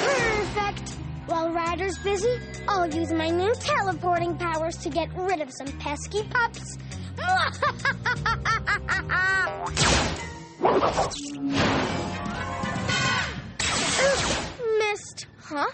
Perfect. 0.02 0.90
While 1.28 1.52
Ryder's 1.52 1.98
busy, 2.00 2.38
I'll 2.68 2.94
use 2.94 3.14
my 3.14 3.30
new 3.30 3.54
teleporting 3.62 4.38
powers 4.38 4.76
to 4.78 4.90
get 4.90 5.08
rid 5.16 5.40
of 5.40 5.50
some 5.58 5.68
pesky 5.80 6.24
pups. 6.24 6.78
Missed. 14.80 15.26
Huh? 15.40 15.68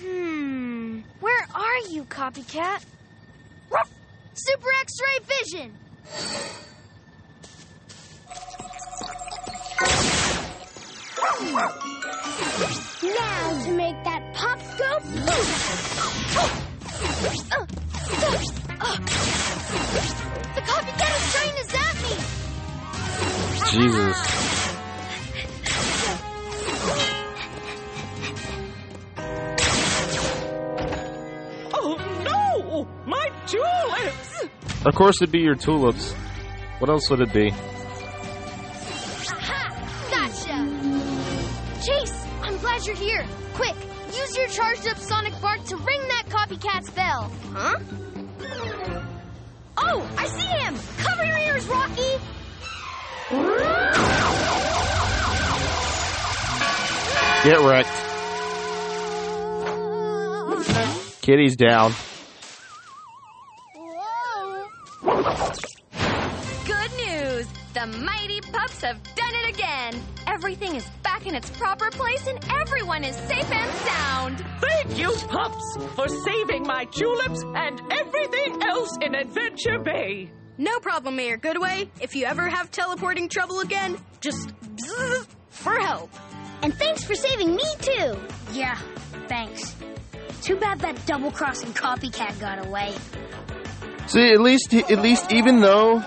Hmm. 0.00 1.00
Where 1.20 1.46
are 1.54 1.78
you, 1.90 2.04
copycat? 2.04 2.84
Super 4.34 4.68
X-ray 4.80 5.18
vision. 5.24 5.72
Now 13.02 13.62
to 13.64 13.70
make 13.72 14.04
that 14.04 14.22
pop 14.34 14.58
go 14.78 15.00
The 18.86 20.62
copycat 20.62 21.12
is 21.16 21.24
trying 21.32 21.54
to 21.56 21.64
zap 21.72 21.96
me! 22.02 22.14
Jesus. 23.72 24.16
Oh 31.74 31.96
no! 32.24 32.86
My 33.06 33.30
tulips! 33.46 34.32
Of 34.86 34.94
course, 34.94 35.20
it'd 35.20 35.32
be 35.32 35.40
your 35.40 35.56
tulips. 35.56 36.14
What 36.78 36.88
else 36.90 37.10
would 37.10 37.20
it 37.22 37.32
be? 37.32 37.50
Aha! 39.30 39.70
Gotcha! 40.10 40.58
Chase, 41.84 42.26
I'm 42.42 42.56
glad 42.58 42.86
you're 42.86 42.94
here. 42.96 43.26
Quick, 43.54 43.74
use 44.08 44.36
your 44.36 44.48
charged 44.48 44.86
up 44.86 44.98
sonic 44.98 45.34
bark 45.40 45.64
to 45.64 45.76
ring 45.76 46.00
that 46.08 46.28
copycat's 46.28 46.90
bell. 46.90 47.32
Huh? 47.52 47.78
Oh, 49.88 50.02
I 50.18 50.26
see 50.26 50.46
him! 50.46 50.74
Cover 50.98 51.24
your 51.24 51.38
ears, 51.38 51.66
Rocky! 51.68 52.18
Get 57.44 57.60
wrecked. 57.60 57.88
Kitty's 61.22 61.56
down. 61.56 61.92
Good 66.64 66.92
news! 66.96 67.46
The 67.74 67.86
mighty 67.86 68.40
pups 68.40 68.80
have 68.82 69.00
done 69.14 69.34
it 69.34 69.54
again! 69.54 70.02
Everything 70.26 70.74
is 70.74 70.86
back 71.26 71.32
in 71.32 71.34
its 71.34 71.50
proper 71.58 71.90
place 71.90 72.26
and 72.26 72.38
everyone 72.60 73.04
is 73.04 73.16
safe 73.16 73.50
and 73.50 73.72
sound! 73.72 74.44
Thank 74.60 74.98
you, 74.98 75.12
pups, 75.28 75.76
for 75.94 76.08
saving 76.08 76.62
my 76.62 76.84
tulips 76.86 77.42
and 77.54 77.80
everything 77.92 78.62
else 78.62 78.96
in 79.02 79.14
Adventure 79.14 79.78
Bay. 79.78 80.30
No 80.58 80.78
problem, 80.80 81.16
Mayor 81.16 81.38
Goodway. 81.38 81.88
If 82.00 82.14
you 82.14 82.24
ever 82.24 82.48
have 82.48 82.70
teleporting 82.70 83.28
trouble 83.28 83.60
again, 83.60 83.96
just 84.20 84.50
for 85.50 85.78
help. 85.78 86.10
And 86.62 86.72
thanks 86.74 87.04
for 87.04 87.14
saving 87.14 87.54
me, 87.54 87.64
too. 87.80 88.16
Yeah, 88.52 88.78
thanks. 89.28 89.74
Too 90.42 90.56
bad 90.56 90.80
that 90.80 91.04
double 91.06 91.30
crossing 91.30 91.72
copycat 91.72 92.38
got 92.40 92.64
away. 92.66 92.94
See, 94.06 94.32
at 94.32 94.40
least, 94.40 94.72
at 94.72 95.02
least, 95.02 95.32
even 95.32 95.60
though, 95.60 96.02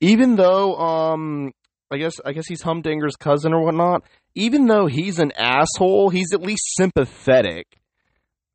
even 0.00 0.36
though, 0.36 0.76
um, 0.76 1.52
I 1.92 1.98
guess, 1.98 2.14
I 2.24 2.32
guess 2.32 2.46
he's 2.46 2.62
Humdinger's 2.62 3.16
cousin 3.16 3.52
or 3.52 3.62
whatnot. 3.64 4.02
Even 4.34 4.66
though 4.66 4.86
he's 4.86 5.18
an 5.18 5.32
asshole, 5.36 6.08
he's 6.08 6.32
at 6.32 6.40
least 6.40 6.62
sympathetic. 6.76 7.66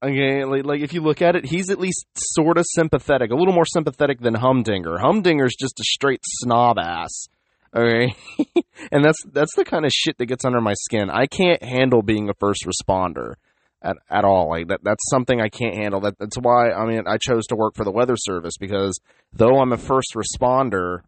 Okay, 0.03 0.43
like, 0.43 0.65
like 0.65 0.81
if 0.81 0.93
you 0.93 1.01
look 1.01 1.21
at 1.21 1.35
it, 1.35 1.45
he's 1.45 1.69
at 1.69 1.79
least 1.79 2.05
sort 2.15 2.57
of 2.57 2.65
sympathetic, 2.67 3.31
a 3.31 3.35
little 3.35 3.53
more 3.53 3.65
sympathetic 3.65 4.19
than 4.19 4.35
Humdinger. 4.35 4.97
Humdinger's 4.99 5.55
just 5.59 5.79
a 5.79 5.83
straight 5.83 6.21
snob 6.23 6.77
ass. 6.77 7.27
Okay, 7.75 8.15
and 8.91 9.03
that's 9.03 9.17
that's 9.31 9.55
the 9.55 9.65
kind 9.65 9.85
of 9.85 9.91
shit 9.91 10.17
that 10.17 10.27
gets 10.27 10.45
under 10.45 10.61
my 10.61 10.73
skin. 10.73 11.09
I 11.09 11.25
can't 11.25 11.61
handle 11.61 12.01
being 12.01 12.29
a 12.29 12.33
first 12.39 12.65
responder 12.65 13.33
at, 13.81 13.97
at 14.09 14.23
all. 14.23 14.49
Like 14.49 14.67
that 14.67 14.83
that's 14.83 15.09
something 15.09 15.41
I 15.41 15.49
can't 15.49 15.75
handle. 15.75 16.01
That 16.01 16.17
that's 16.19 16.37
why 16.37 16.71
I 16.71 16.85
mean 16.85 17.03
I 17.07 17.17
chose 17.17 17.45
to 17.47 17.55
work 17.55 17.75
for 17.75 17.83
the 17.83 17.91
weather 17.91 18.15
service 18.17 18.57
because 18.59 18.99
though 19.33 19.59
I'm 19.59 19.73
a 19.73 19.77
first 19.77 20.15
responder 20.15 20.99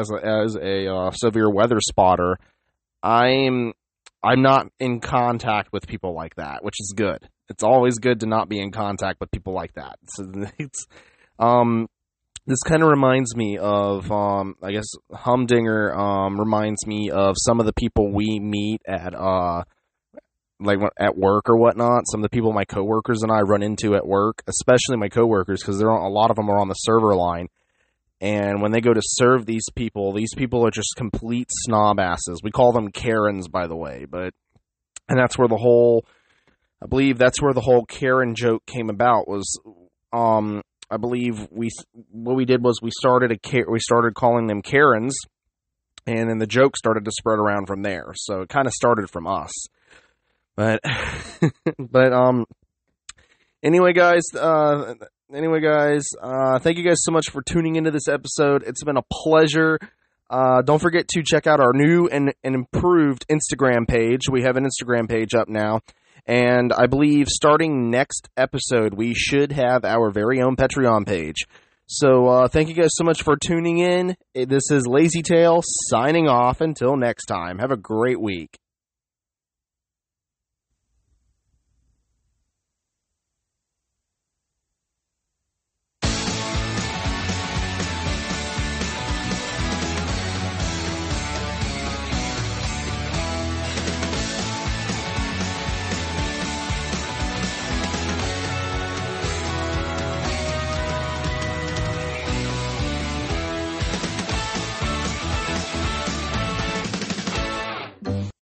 as 0.00 0.10
a, 0.10 0.26
as 0.26 0.56
a 0.56 0.92
uh, 0.92 1.10
severe 1.12 1.50
weather 1.50 1.78
spotter, 1.80 2.38
I'm 3.02 3.72
I'm 4.22 4.42
not 4.42 4.68
in 4.78 5.00
contact 5.00 5.72
with 5.72 5.86
people 5.86 6.14
like 6.14 6.36
that, 6.36 6.62
which 6.62 6.76
is 6.78 6.94
good. 6.96 7.28
It's 7.48 7.64
always 7.64 7.98
good 7.98 8.20
to 8.20 8.26
not 8.26 8.48
be 8.48 8.60
in 8.60 8.70
contact 8.70 9.20
with 9.20 9.30
people 9.30 9.52
like 9.52 9.74
that. 9.74 9.98
So 10.08 10.24
it's 10.58 10.86
um 11.38 11.88
this 12.46 12.62
kind 12.62 12.82
of 12.82 12.88
reminds 12.88 13.34
me 13.36 13.58
of 13.58 14.10
um 14.10 14.54
I 14.62 14.72
guess 14.72 14.86
Humdinger 15.12 15.94
um 15.94 16.38
reminds 16.38 16.86
me 16.86 17.10
of 17.10 17.36
some 17.38 17.60
of 17.60 17.66
the 17.66 17.72
people 17.72 18.12
we 18.12 18.38
meet 18.40 18.80
at 18.86 19.14
uh 19.14 19.64
like 20.60 20.78
at 20.98 21.16
work 21.16 21.48
or 21.48 21.56
whatnot. 21.56 22.04
Some 22.10 22.20
of 22.20 22.22
the 22.22 22.34
people 22.34 22.52
my 22.52 22.64
coworkers 22.64 23.22
and 23.22 23.32
I 23.32 23.40
run 23.40 23.62
into 23.62 23.94
at 23.96 24.06
work, 24.06 24.42
especially 24.46 24.96
my 24.96 25.08
coworkers, 25.08 25.60
because 25.60 25.78
there 25.78 25.90
are 25.90 26.04
a 26.04 26.08
lot 26.08 26.30
of 26.30 26.36
them 26.36 26.48
are 26.48 26.58
on 26.58 26.68
the 26.68 26.74
server 26.74 27.14
line. 27.16 27.48
And 28.22 28.62
when 28.62 28.70
they 28.70 28.80
go 28.80 28.94
to 28.94 29.02
serve 29.02 29.46
these 29.46 29.68
people, 29.74 30.12
these 30.12 30.32
people 30.32 30.64
are 30.64 30.70
just 30.70 30.94
complete 30.96 31.48
snob 31.50 31.98
asses. 31.98 32.40
We 32.40 32.52
call 32.52 32.72
them 32.72 32.92
Karens, 32.92 33.48
by 33.48 33.66
the 33.66 33.74
way, 33.74 34.06
but 34.08 34.32
and 35.08 35.18
that's 35.18 35.36
where 35.36 35.48
the 35.48 35.56
whole, 35.56 36.06
I 36.80 36.86
believe 36.86 37.18
that's 37.18 37.42
where 37.42 37.52
the 37.52 37.60
whole 37.60 37.84
Karen 37.84 38.36
joke 38.36 38.64
came 38.64 38.90
about. 38.90 39.26
Was 39.26 39.60
um, 40.12 40.62
I 40.88 40.98
believe 40.98 41.48
we 41.50 41.70
what 42.12 42.36
we 42.36 42.44
did 42.44 42.62
was 42.62 42.80
we 42.80 42.92
started 42.92 43.32
a 43.32 43.64
we 43.68 43.80
started 43.80 44.14
calling 44.14 44.46
them 44.46 44.62
Karens, 44.62 45.18
and 46.06 46.30
then 46.30 46.38
the 46.38 46.46
joke 46.46 46.76
started 46.76 47.04
to 47.04 47.10
spread 47.10 47.40
around 47.40 47.66
from 47.66 47.82
there. 47.82 48.12
So 48.14 48.42
it 48.42 48.48
kind 48.48 48.68
of 48.68 48.72
started 48.72 49.10
from 49.10 49.26
us. 49.26 49.50
But 50.54 50.80
but 51.78 52.12
um 52.12 52.46
anyway 53.64 53.94
guys, 53.94 54.22
uh 54.32 54.94
anyway 55.34 55.60
guys, 55.60 56.04
uh 56.20 56.58
thank 56.58 56.78
you 56.78 56.84
guys 56.84 56.98
so 57.02 57.12
much 57.12 57.30
for 57.30 57.42
tuning 57.42 57.76
into 57.76 57.90
this 57.90 58.08
episode. 58.08 58.62
It's 58.66 58.84
been 58.84 58.96
a 58.96 59.02
pleasure. 59.02 59.78
Uh, 60.30 60.62
don't 60.62 60.80
forget 60.80 61.08
to 61.08 61.22
check 61.22 61.46
out 61.46 61.60
our 61.60 61.72
new 61.74 62.08
and, 62.08 62.32
and 62.42 62.54
improved 62.54 63.26
Instagram 63.28 63.86
page. 63.86 64.22
We 64.30 64.44
have 64.44 64.56
an 64.56 64.64
Instagram 64.66 65.06
page 65.06 65.34
up 65.34 65.46
now. 65.46 65.80
And 66.26 66.72
I 66.72 66.86
believe 66.86 67.28
starting 67.28 67.90
next 67.90 68.30
episode, 68.36 68.94
we 68.94 69.12
should 69.12 69.52
have 69.52 69.84
our 69.84 70.10
very 70.10 70.40
own 70.40 70.56
Patreon 70.56 71.06
page. 71.06 71.44
So 71.86 72.28
uh, 72.28 72.48
thank 72.48 72.68
you 72.68 72.74
guys 72.74 72.92
so 72.92 73.04
much 73.04 73.22
for 73.22 73.36
tuning 73.36 73.78
in. 73.78 74.16
This 74.34 74.70
is 74.70 74.86
Lazy 74.86 75.20
Tail 75.20 75.60
signing 75.62 76.28
off. 76.28 76.62
Until 76.62 76.96
next 76.96 77.26
time, 77.26 77.58
have 77.58 77.72
a 77.72 77.76
great 77.76 78.20
week. 78.20 78.58